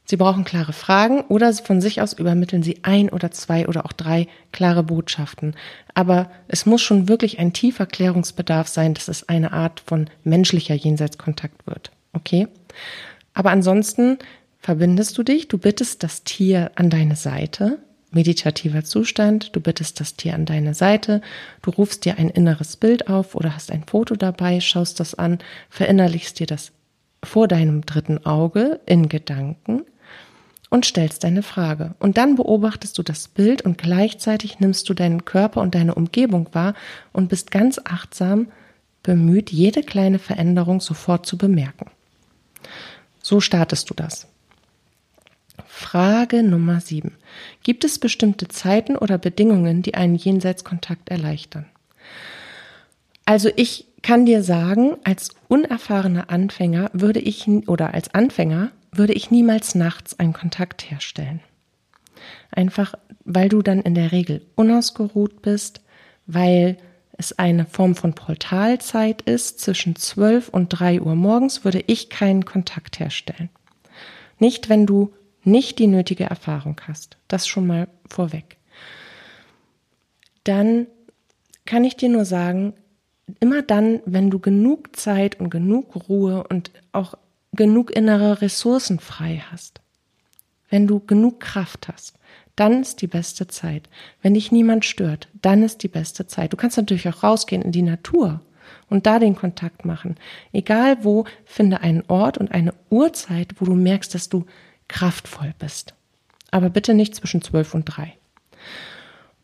Sie 0.05 0.17
brauchen 0.17 0.45
klare 0.45 0.73
Fragen 0.73 1.23
oder 1.23 1.53
von 1.55 1.81
sich 1.81 2.01
aus 2.01 2.13
übermitteln 2.13 2.63
Sie 2.63 2.81
ein 2.83 3.09
oder 3.09 3.31
zwei 3.31 3.69
oder 3.69 3.87
auch 3.87 3.93
drei 3.93 4.27
klare 4.51 4.83
Botschaften. 4.83 5.55
Aber 5.95 6.31
es 6.49 6.67
muss 6.67 6.83
schon 6.83 7.09
wirklich 7.09 7.39
ein 7.39 7.53
tiefer 7.53 7.87
Klärungsbedarf 7.87 8.69
sein, 8.69 8.95
dass 8.95 9.09
es 9.09 9.29
eine 9.29 9.53
Art 9.53 9.81
von 9.81 10.11
menschlicher 10.25 10.75
Jenseitskontakt 10.75 11.67
wird. 11.67 11.93
Okay? 12.13 12.49
Aber 13.33 13.51
ansonsten 13.51 14.19
verbindest 14.59 15.17
du 15.17 15.23
dich, 15.23 15.49
du 15.49 15.59
bittest 15.59 16.03
das 16.03 16.25
Tier 16.25 16.73
an 16.75 16.91
deine 16.91 17.17
Seite, 17.17 17.79
meditativer 18.11 18.85
Zustand, 18.85 19.55
du 19.57 19.61
bittest 19.61 20.01
das 20.01 20.17
Tier 20.17 20.35
an 20.35 20.45
deine 20.45 20.75
Seite, 20.75 21.23
du 21.63 21.71
rufst 21.71 22.05
dir 22.05 22.19
ein 22.19 22.29
inneres 22.29 22.77
Bild 22.77 23.09
auf 23.09 23.35
oder 23.35 23.55
hast 23.55 23.71
ein 23.71 23.85
Foto 23.85 24.17
dabei, 24.17 24.61
schaust 24.61 25.01
das 25.01 25.15
an, 25.15 25.39
verinnerlichst 25.71 26.39
dir 26.39 26.47
das 26.47 26.73
vor 27.25 27.49
deinem 27.49 27.87
dritten 27.87 28.27
Auge 28.27 28.81
in 28.85 29.09
Gedanken 29.09 29.85
und 30.73 30.87
stellst 30.87 31.23
deine 31.23 31.43
Frage. 31.43 31.95
Und 31.99 32.17
dann 32.17 32.35
beobachtest 32.35 32.97
du 32.97 33.03
das 33.03 33.29
Bild 33.29 33.61
und 33.61 33.77
gleichzeitig 33.77 34.59
nimmst 34.59 34.89
du 34.89 34.95
deinen 34.95 35.27
Körper 35.27 35.61
und 35.61 35.75
deine 35.75 35.95
Umgebung 35.95 36.49
wahr 36.53 36.73
und 37.13 37.29
bist 37.29 37.51
ganz 37.51 37.79
achtsam 37.85 38.47
bemüht, 39.03 39.51
jede 39.51 39.83
kleine 39.83 40.19
Veränderung 40.19 40.81
sofort 40.81 41.27
zu 41.27 41.37
bemerken. 41.37 41.91
So 43.23 43.41
startest 43.41 43.91
du 43.91 43.95
das. 43.95 44.29
Frage 45.67 46.43
Nummer 46.43 46.81
7. 46.81 47.13
Gibt 47.63 47.85
es 47.85 47.99
bestimmte 47.99 48.49
Zeiten 48.49 48.97
oder 48.97 49.19
Bedingungen, 49.19 49.83
die 49.83 49.93
einen 49.93 50.15
Jenseitskontakt 50.15 51.11
erleichtern? 51.11 51.67
Also 53.27 53.51
ich 53.57 53.89
kann 54.01 54.25
dir 54.25 54.43
sagen, 54.43 54.97
als 55.05 55.35
unerfahrener 55.49 56.31
Anfänger 56.31 56.89
würde 56.95 57.21
ich 57.21 57.47
oder 57.47 57.93
als 57.93 58.15
Anfänger 58.15 58.71
würde 58.93 59.15
ich 59.15 59.31
niemals 59.31 59.75
nachts 59.75 60.19
einen 60.19 60.33
Kontakt 60.33 60.91
herstellen. 60.91 61.41
Einfach, 62.51 62.95
weil 63.25 63.49
du 63.49 63.63
dann 63.63 63.81
in 63.81 63.95
der 63.95 64.13
Regel 64.13 64.43
unausgeruht 64.55 65.43
bist, 65.43 65.81
weil 66.27 66.77
es 67.17 67.39
eine 67.39 67.67
Form 67.67 67.95
von 67.95 68.15
Portalzeit 68.15 69.23
ist, 69.23 69.61
zwischen 69.61 69.97
12 69.97 70.49
und 70.49 70.69
3 70.69 71.01
Uhr 71.01 71.15
morgens 71.15 71.65
würde 71.65 71.83
ich 71.87 72.11
keinen 72.11 72.45
Kontakt 72.45 73.01
herstellen. 73.01 73.49
Nicht, 74.39 74.69
wenn 74.69 74.87
du 74.87 75.13
nicht 75.45 75.79
die 75.79 75.87
nötige 75.87 76.25
Erfahrung 76.25 76.81
hast. 76.87 77.17
Das 77.29 77.47
schon 77.47 77.67
mal 77.67 77.89
vorweg. 78.09 78.57
Dann 80.45 80.87
kann 81.65 81.85
ich 81.85 81.97
dir 81.97 82.09
nur 82.09 82.25
sagen, 82.25 82.75
immer 83.41 83.63
dann, 83.63 84.01
wenn 84.05 84.31
du 84.31 84.39
genug 84.39 84.97
Zeit 84.97 85.39
und 85.39 85.51
genug 85.51 86.09
Ruhe 86.09 86.45
und 86.49 86.71
auch 86.93 87.15
genug 87.53 87.91
innere 87.91 88.41
Ressourcen 88.41 88.99
frei 88.99 89.43
hast, 89.51 89.81
wenn 90.71 90.87
du 90.87 91.01
genug 91.01 91.41
Kraft 91.41 91.89
hast, 91.89 92.19
dann 92.57 92.81
ist 92.81 93.03
die 93.03 93.07
beste 93.07 93.47
Zeit. 93.47 93.89
Wenn 94.23 94.35
dich 94.35 94.53
niemand 94.53 94.85
stört, 94.85 95.29
dann 95.41 95.63
ist 95.63 95.83
die 95.83 95.89
beste 95.89 96.27
Zeit. 96.27 96.53
Du 96.53 96.57
kannst 96.57 96.77
natürlich 96.77 97.09
auch 97.09 97.23
rausgehen 97.23 97.63
in 97.63 97.73
die 97.73 97.83
Natur 97.83 98.41
und 98.89 99.07
da 99.07 99.19
den 99.19 99.37
Kontakt 99.37 99.85
machen. 99.85 100.17
Egal 100.53 101.05
wo, 101.05 101.25
finde 101.45 101.81
einen 101.81 102.05
Ort 102.09 102.39
und 102.39 102.53
eine 102.53 102.75
Uhrzeit, 102.91 103.55
wo 103.59 103.65
du 103.65 103.75
merkst, 103.75 104.15
dass 104.15 104.29
du 104.29 104.47
kraftvoll 104.89 105.55
bist. 105.59 105.95
Aber 106.51 106.69
bitte 106.69 106.95
nicht 106.95 107.15
zwischen 107.15 107.43
zwölf 107.43 107.75
und 107.75 107.85
drei. 107.85 108.15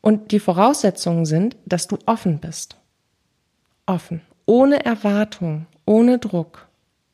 Und 0.01 0.33
die 0.33 0.41
Voraussetzungen 0.41 1.27
sind, 1.27 1.57
dass 1.67 1.89
du 1.89 1.99
offen 2.07 2.39
bist. 2.39 2.77
Offen. 3.87 4.21
Ohne 4.47 4.85
Erwartung, 4.85 5.67
ohne 5.85 6.19
Druck 6.19 6.68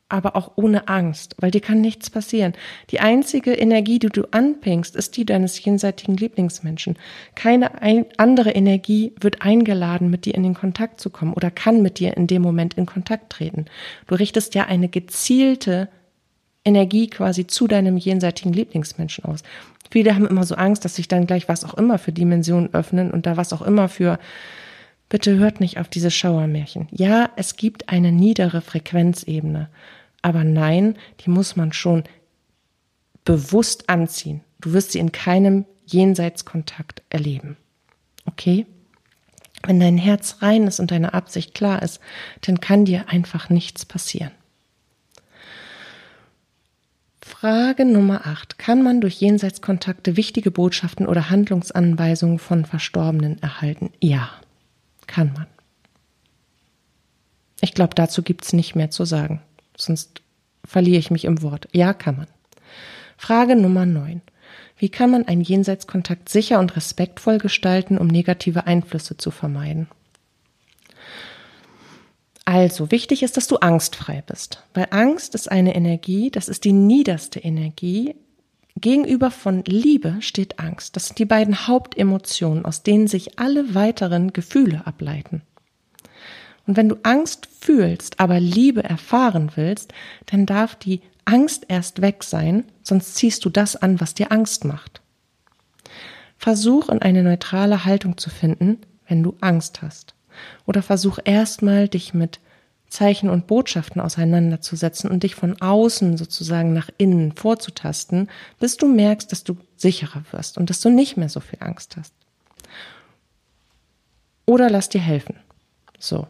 aber 0.07 0.35
auch 0.35 0.51
ohne 0.55 0.87
Angst, 0.87 1.35
weil 1.39 1.49
dir 1.49 1.61
kann 1.61 1.81
nichts 1.81 2.09
passieren. 2.09 2.53
Die 2.91 2.99
einzige 2.99 3.53
Energie, 3.53 3.97
die 3.97 4.09
du 4.09 4.23
anpingst, 4.31 4.95
ist 4.95 5.17
die 5.17 5.25
deines 5.25 5.63
jenseitigen 5.63 6.15
Lieblingsmenschen. 6.15 6.97
Keine 7.33 7.81
ein, 7.81 8.05
andere 8.17 8.51
Energie 8.51 9.13
wird 9.19 9.41
eingeladen, 9.41 10.11
mit 10.11 10.25
dir 10.25 10.35
in 10.35 10.43
den 10.43 10.53
Kontakt 10.53 10.99
zu 10.99 11.09
kommen 11.09 11.33
oder 11.33 11.49
kann 11.49 11.81
mit 11.81 11.99
dir 11.99 12.15
in 12.15 12.27
dem 12.27 12.43
Moment 12.43 12.75
in 12.75 12.85
Kontakt 12.85 13.31
treten. 13.31 13.65
Du 14.07 14.15
richtest 14.15 14.53
ja 14.53 14.65
eine 14.65 14.89
gezielte 14.89 15.89
Energie 16.63 17.07
quasi 17.07 17.47
zu 17.47 17.67
deinem 17.67 17.97
jenseitigen 17.97 18.53
Lieblingsmenschen 18.53 19.25
aus. 19.25 19.41
Viele 19.89 20.15
haben 20.15 20.27
immer 20.27 20.43
so 20.43 20.55
Angst, 20.55 20.85
dass 20.85 20.95
sich 20.95 21.07
dann 21.07 21.27
gleich 21.27 21.47
was 21.47 21.63
auch 21.63 21.75
immer 21.75 21.97
für 21.97 22.11
Dimensionen 22.11 22.73
öffnen 22.73 23.11
und 23.11 23.25
da 23.25 23.37
was 23.37 23.53
auch 23.53 23.61
immer 23.61 23.89
für 23.89 24.19
Bitte 25.09 25.37
hört 25.37 25.59
nicht 25.59 25.79
auf 25.79 25.87
diese 25.87 26.11
Schauermärchen. 26.11 26.87
Ja, 26.91 27.29
es 27.35 27.55
gibt 27.55 27.89
eine 27.89 28.11
niedere 28.11 28.61
Frequenzebene, 28.61 29.69
aber 30.21 30.43
nein, 30.43 30.97
die 31.21 31.29
muss 31.29 31.55
man 31.55 31.73
schon 31.73 32.03
bewusst 33.23 33.89
anziehen. 33.89 34.41
Du 34.61 34.73
wirst 34.73 34.91
sie 34.93 34.99
in 34.99 35.11
keinem 35.11 35.65
Jenseitskontakt 35.85 37.03
erleben. 37.09 37.57
Okay? 38.25 38.65
Wenn 39.63 39.79
dein 39.79 39.97
Herz 39.97 40.37
rein 40.41 40.67
ist 40.67 40.79
und 40.79 40.91
deine 40.91 41.13
Absicht 41.13 41.53
klar 41.53 41.81
ist, 41.81 41.99
dann 42.41 42.59
kann 42.59 42.85
dir 42.85 43.09
einfach 43.09 43.49
nichts 43.49 43.85
passieren. 43.85 44.31
Frage 47.21 47.85
Nummer 47.85 48.27
8. 48.27 48.59
Kann 48.59 48.83
man 48.83 49.01
durch 49.01 49.19
Jenseitskontakte 49.19 50.17
wichtige 50.17 50.51
Botschaften 50.51 51.07
oder 51.07 51.29
Handlungsanweisungen 51.29 52.37
von 52.37 52.65
Verstorbenen 52.65 53.41
erhalten? 53.41 53.91
Ja. 53.99 54.29
Kann 55.07 55.33
man. 55.33 55.47
Ich 57.61 57.73
glaube, 57.73 57.95
dazu 57.95 58.21
gibt 58.21 58.45
es 58.45 58.53
nicht 58.53 58.75
mehr 58.75 58.91
zu 58.91 59.05
sagen. 59.05 59.41
Sonst 59.77 60.21
verliere 60.63 60.99
ich 60.99 61.11
mich 61.11 61.25
im 61.25 61.41
Wort. 61.41 61.67
Ja, 61.71 61.93
kann 61.93 62.17
man. 62.17 62.27
Frage 63.17 63.55
Nummer 63.55 63.85
9. 63.85 64.21
Wie 64.77 64.89
kann 64.89 65.09
man 65.09 65.25
einen 65.27 65.41
Jenseitskontakt 65.41 66.27
sicher 66.27 66.59
und 66.59 66.75
respektvoll 66.75 67.37
gestalten, 67.37 67.97
um 67.97 68.07
negative 68.07 68.67
Einflüsse 68.67 69.15
zu 69.15 69.31
vermeiden? 69.31 69.87
Also, 72.43 72.91
wichtig 72.91 73.23
ist, 73.23 73.37
dass 73.37 73.47
du 73.47 73.57
angstfrei 73.57 74.21
bist, 74.21 74.63
weil 74.75 74.87
Angst 74.91 75.33
ist 75.33 75.51
eine 75.51 75.73
Energie, 75.73 76.29
das 76.29 76.47
ist 76.47 76.63
die 76.63 76.73
niederste 76.73 77.39
Energie, 77.39 78.15
Gegenüber 78.75 79.31
von 79.31 79.63
Liebe 79.63 80.17
steht 80.19 80.59
Angst. 80.59 80.95
Das 80.95 81.07
sind 81.07 81.19
die 81.19 81.25
beiden 81.25 81.67
Hauptemotionen, 81.67 82.65
aus 82.65 82.83
denen 82.83 83.07
sich 83.07 83.39
alle 83.39 83.73
weiteren 83.73 84.33
Gefühle 84.33 84.85
ableiten. 84.85 85.41
Und 86.67 86.77
wenn 86.77 86.89
du 86.89 86.97
Angst 87.03 87.47
fühlst, 87.61 88.19
aber 88.19 88.39
Liebe 88.39 88.83
erfahren 88.83 89.51
willst, 89.55 89.93
dann 90.25 90.45
darf 90.45 90.75
die 90.75 91.01
Angst 91.23 91.65
erst 91.69 92.01
weg 92.01 92.23
sein, 92.23 92.65
sonst 92.83 93.15
ziehst 93.15 93.45
du 93.45 93.49
das 93.49 93.75
an, 93.75 94.01
was 94.01 94.13
dir 94.13 94.31
Angst 94.31 94.65
macht. 94.65 95.01
Versuch 96.37 96.89
in 96.89 97.01
eine 97.01 97.23
neutrale 97.23 97.85
Haltung 97.85 98.17
zu 98.17 98.29
finden, 98.29 98.79
wenn 99.07 99.23
du 99.23 99.35
Angst 99.41 99.81
hast. 99.81 100.15
Oder 100.65 100.81
versuch 100.81 101.17
erstmal, 101.23 101.87
dich 101.87 102.13
mit 102.13 102.39
Zeichen 102.95 103.29
und 103.29 103.45
Botschaften 103.45 104.01
auseinanderzusetzen 104.01 105.11
und 105.11 105.23
dich 105.23 105.35
von 105.35 105.61
außen 105.61 106.17
sozusagen 106.17 106.73
nach 106.73 106.89
innen 106.97 107.33
vorzutasten, 107.33 108.29
bis 108.59 108.77
du 108.77 108.87
merkst, 108.87 109.31
dass 109.31 109.43
du 109.43 109.57
sicherer 109.75 110.23
wirst 110.31 110.57
und 110.57 110.69
dass 110.69 110.79
du 110.79 110.89
nicht 110.89 111.17
mehr 111.17 111.27
so 111.27 111.41
viel 111.41 111.59
Angst 111.61 111.97
hast. 111.97 112.13
Oder 114.45 114.69
lass 114.69 114.87
dir 114.87 115.01
helfen. 115.01 115.35
So. 115.99 116.27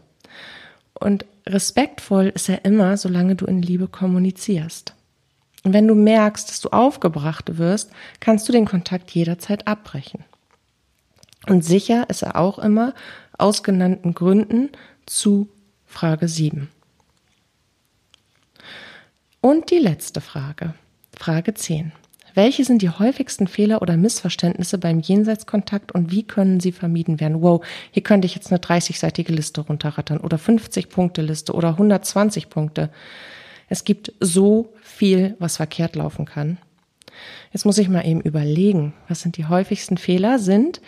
Und 0.99 1.25
respektvoll 1.45 2.32
ist 2.34 2.49
er 2.49 2.65
immer, 2.65 2.97
solange 2.97 3.36
du 3.36 3.45
in 3.45 3.62
Liebe 3.62 3.88
kommunizierst. 3.88 4.95
Und 5.63 5.73
wenn 5.73 5.88
du 5.88 5.93
merkst, 5.93 6.49
dass 6.49 6.62
du 6.62 6.69
aufgebracht 6.69 7.58
wirst, 7.60 7.91
kannst 8.19 8.47
du 8.49 8.54
den 8.54 8.65
Kontakt 8.65 9.12
jederzeit 9.12 9.67
abbrechen. 9.67 10.23
Und 11.47 11.63
sicher 11.63 12.10
ist 12.10 12.23
er 12.23 12.38
auch 12.38 12.58
immer 12.58 12.95
aus 13.38 13.62
genannten 13.62 14.15
Gründen 14.15 14.69
zu 15.06 15.47
Frage 15.95 16.27
7. 16.27 16.67
Und 19.39 19.71
die 19.71 19.77
letzte 19.77 20.19
Frage, 20.19 20.73
Frage 21.17 21.53
10. 21.53 21.93
Welche 22.34 22.65
sind 22.65 22.81
die 22.81 22.89
häufigsten 22.89 23.47
Fehler 23.47 23.81
oder 23.81 23.95
Missverständnisse 23.95 24.77
beim 24.77 24.99
Jenseitskontakt 24.99 25.93
und 25.93 26.12
wie 26.12 26.23
können 26.23 26.60
sie 26.60 26.73
vermieden 26.73 27.21
werden? 27.21 27.41
Wow, 27.41 27.65
hier 27.91 28.03
könnte 28.03 28.25
ich 28.25 28.36
jetzt 28.36 28.51
eine 28.51 28.60
30-seitige 28.60 29.31
Liste 29.31 29.62
runterrattern 29.62 30.17
oder 30.17 30.36
50-Punkte-Liste 30.36 31.53
oder 31.53 31.69
120 31.69 32.49
Punkte. 32.49 32.89
Es 33.69 33.86
gibt 33.86 34.12
so 34.19 34.73
viel, 34.81 35.38
was 35.39 35.55
verkehrt 35.55 35.95
laufen 35.95 36.25
kann. 36.25 36.58
Jetzt 37.53 37.65
muss 37.65 37.77
ich 37.77 37.88
mal 37.88 38.05
eben 38.05 38.19
überlegen, 38.19 38.93
was 39.08 39.21
sind 39.21 39.38
die 39.38 39.45
häufigsten 39.45 39.95
Fehler? 39.95 40.39
Sind, 40.39 40.81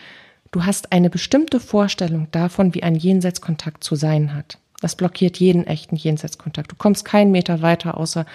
du 0.52 0.66
hast 0.66 0.92
eine 0.92 1.10
bestimmte 1.10 1.62
Vorstellung 1.62 2.28
davon, 2.32 2.74
wie 2.74 2.84
ein 2.84 2.96
Jenseitskontakt 2.96 3.86
zu 3.86 3.96
sein 3.96 4.36
hat. 4.36 4.60
Das 4.82 4.96
blockiert 4.96 5.38
jeden 5.38 5.66
echten 5.66 5.96
Jenseitskontakt. 5.96 6.72
Du 6.72 6.76
kommst 6.76 7.06
keinen 7.06 7.32
Meter 7.32 7.62
weiter, 7.62 7.98
außer 7.98 8.26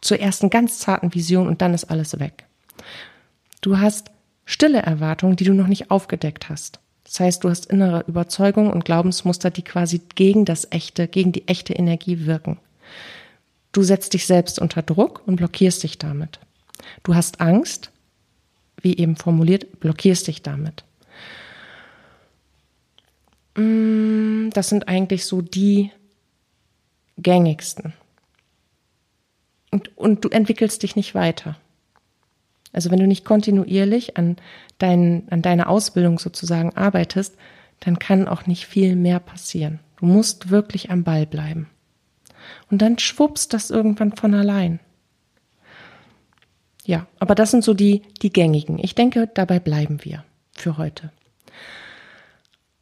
zur 0.00 0.20
ersten 0.20 0.50
ganz 0.50 0.78
zarten 0.78 1.14
Vision 1.14 1.48
und 1.48 1.62
dann 1.62 1.74
ist 1.74 1.84
alles 1.84 2.18
weg. 2.18 2.44
Du 3.60 3.78
hast 3.78 4.10
stille 4.44 4.80
Erwartungen, 4.80 5.36
die 5.36 5.44
du 5.44 5.52
noch 5.52 5.66
nicht 5.66 5.90
aufgedeckt 5.90 6.48
hast. 6.48 6.80
Das 7.04 7.20
heißt, 7.20 7.44
du 7.44 7.50
hast 7.50 7.66
innere 7.66 8.04
Überzeugungen 8.06 8.72
und 8.72 8.84
Glaubensmuster, 8.84 9.50
die 9.50 9.62
quasi 9.62 10.00
gegen 10.14 10.44
das 10.44 10.68
echte, 10.70 11.08
gegen 11.08 11.32
die 11.32 11.48
echte 11.48 11.72
Energie 11.72 12.24
wirken. 12.24 12.58
Du 13.72 13.82
setzt 13.82 14.14
dich 14.14 14.26
selbst 14.26 14.58
unter 14.58 14.82
Druck 14.82 15.22
und 15.26 15.36
blockierst 15.36 15.82
dich 15.82 15.98
damit. 15.98 16.38
Du 17.02 17.14
hast 17.14 17.40
Angst, 17.40 17.90
wie 18.80 18.96
eben 18.96 19.16
formuliert, 19.16 19.80
blockierst 19.80 20.28
dich 20.28 20.42
damit. 20.42 20.84
Mm, 23.60 24.50
das 24.50 24.68
sind 24.68 24.88
eigentlich 24.88 25.26
so 25.26 25.42
die 25.42 25.92
gängigsten. 27.18 27.92
Und, 29.70 29.96
und 29.96 30.24
du 30.24 30.28
entwickelst 30.28 30.82
dich 30.82 30.96
nicht 30.96 31.14
weiter. 31.14 31.56
Also 32.72 32.90
wenn 32.90 33.00
du 33.00 33.06
nicht 33.06 33.24
kontinuierlich 33.24 34.16
an, 34.16 34.36
dein, 34.78 35.26
an 35.30 35.42
deiner 35.42 35.68
Ausbildung 35.68 36.18
sozusagen 36.18 36.74
arbeitest, 36.76 37.36
dann 37.80 37.98
kann 37.98 38.28
auch 38.28 38.46
nicht 38.46 38.66
viel 38.66 38.96
mehr 38.96 39.20
passieren. 39.20 39.80
Du 39.98 40.06
musst 40.06 40.50
wirklich 40.50 40.90
am 40.90 41.04
Ball 41.04 41.26
bleiben. 41.26 41.68
Und 42.70 42.82
dann 42.82 42.98
schwuppst 42.98 43.52
das 43.52 43.70
irgendwann 43.70 44.12
von 44.12 44.34
allein. 44.34 44.80
Ja, 46.84 47.06
aber 47.18 47.34
das 47.34 47.50
sind 47.50 47.62
so 47.62 47.74
die, 47.74 48.02
die 48.22 48.32
gängigen. 48.32 48.78
Ich 48.78 48.94
denke, 48.94 49.28
dabei 49.32 49.60
bleiben 49.60 50.02
wir 50.04 50.24
für 50.52 50.78
heute. 50.78 51.12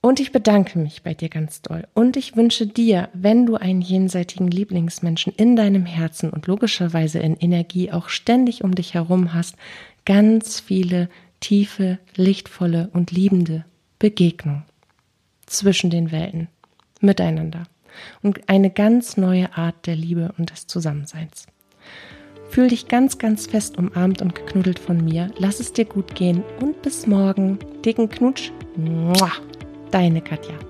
Und 0.01 0.21
ich 0.21 0.31
bedanke 0.31 0.79
mich 0.79 1.03
bei 1.03 1.15
dir 1.15 1.29
ganz 1.29 1.61
doll. 1.61 1.87
Und 1.93 2.17
ich 2.17 2.37
wünsche 2.37 2.67
dir, 2.67 3.09
wenn 3.15 3.47
du 3.47 3.57
einen 3.57 3.81
jenseitigen 3.81 4.49
Lieblingsmenschen 4.49 5.33
in 5.37 5.57
deinem 5.57 5.87
Herzen 5.87 6.31
und 6.31 6.47
logischerweise 6.47 7.19
in 7.19 7.37
Energie 7.37 7.91
auch 7.91 8.09
ständig 8.09 8.63
um 8.63 8.75
dich 8.75 8.95
herum 8.95 9.35
hast, 9.35 9.57
ganz 10.05 10.61
viele 10.61 11.09
tiefe, 11.41 11.99
lichtvolle 12.15 12.91
und 12.93 13.11
liebende 13.11 13.65
Begegnungen 13.99 14.65
zwischen 15.47 15.91
den 15.91 16.13
Welten, 16.13 16.49
miteinander 17.01 17.65
und 18.23 18.49
eine 18.49 18.71
ganz 18.71 19.17
neue 19.17 19.57
Art 19.57 19.87
der 19.87 19.97
Liebe 19.97 20.33
und 20.39 20.51
des 20.51 20.67
Zusammenseins. 20.67 21.47
Fühl 22.49 22.69
dich 22.69 22.89
ganz, 22.89 23.19
ganz 23.19 23.47
fest 23.47 23.77
umarmt 23.77 24.23
und 24.23 24.35
geknuddelt 24.35 24.79
von 24.79 25.05
mir. 25.05 25.31
Lass 25.37 25.61
es 25.61 25.73
dir 25.73 25.85
gut 25.85 26.15
gehen 26.15 26.43
und 26.61 26.81
bis 26.83 27.07
morgen. 27.07 27.59
Dicken 27.85 28.09
Knutsch. 28.09 28.53
Deine 29.91 30.21
Katja. 30.21 30.68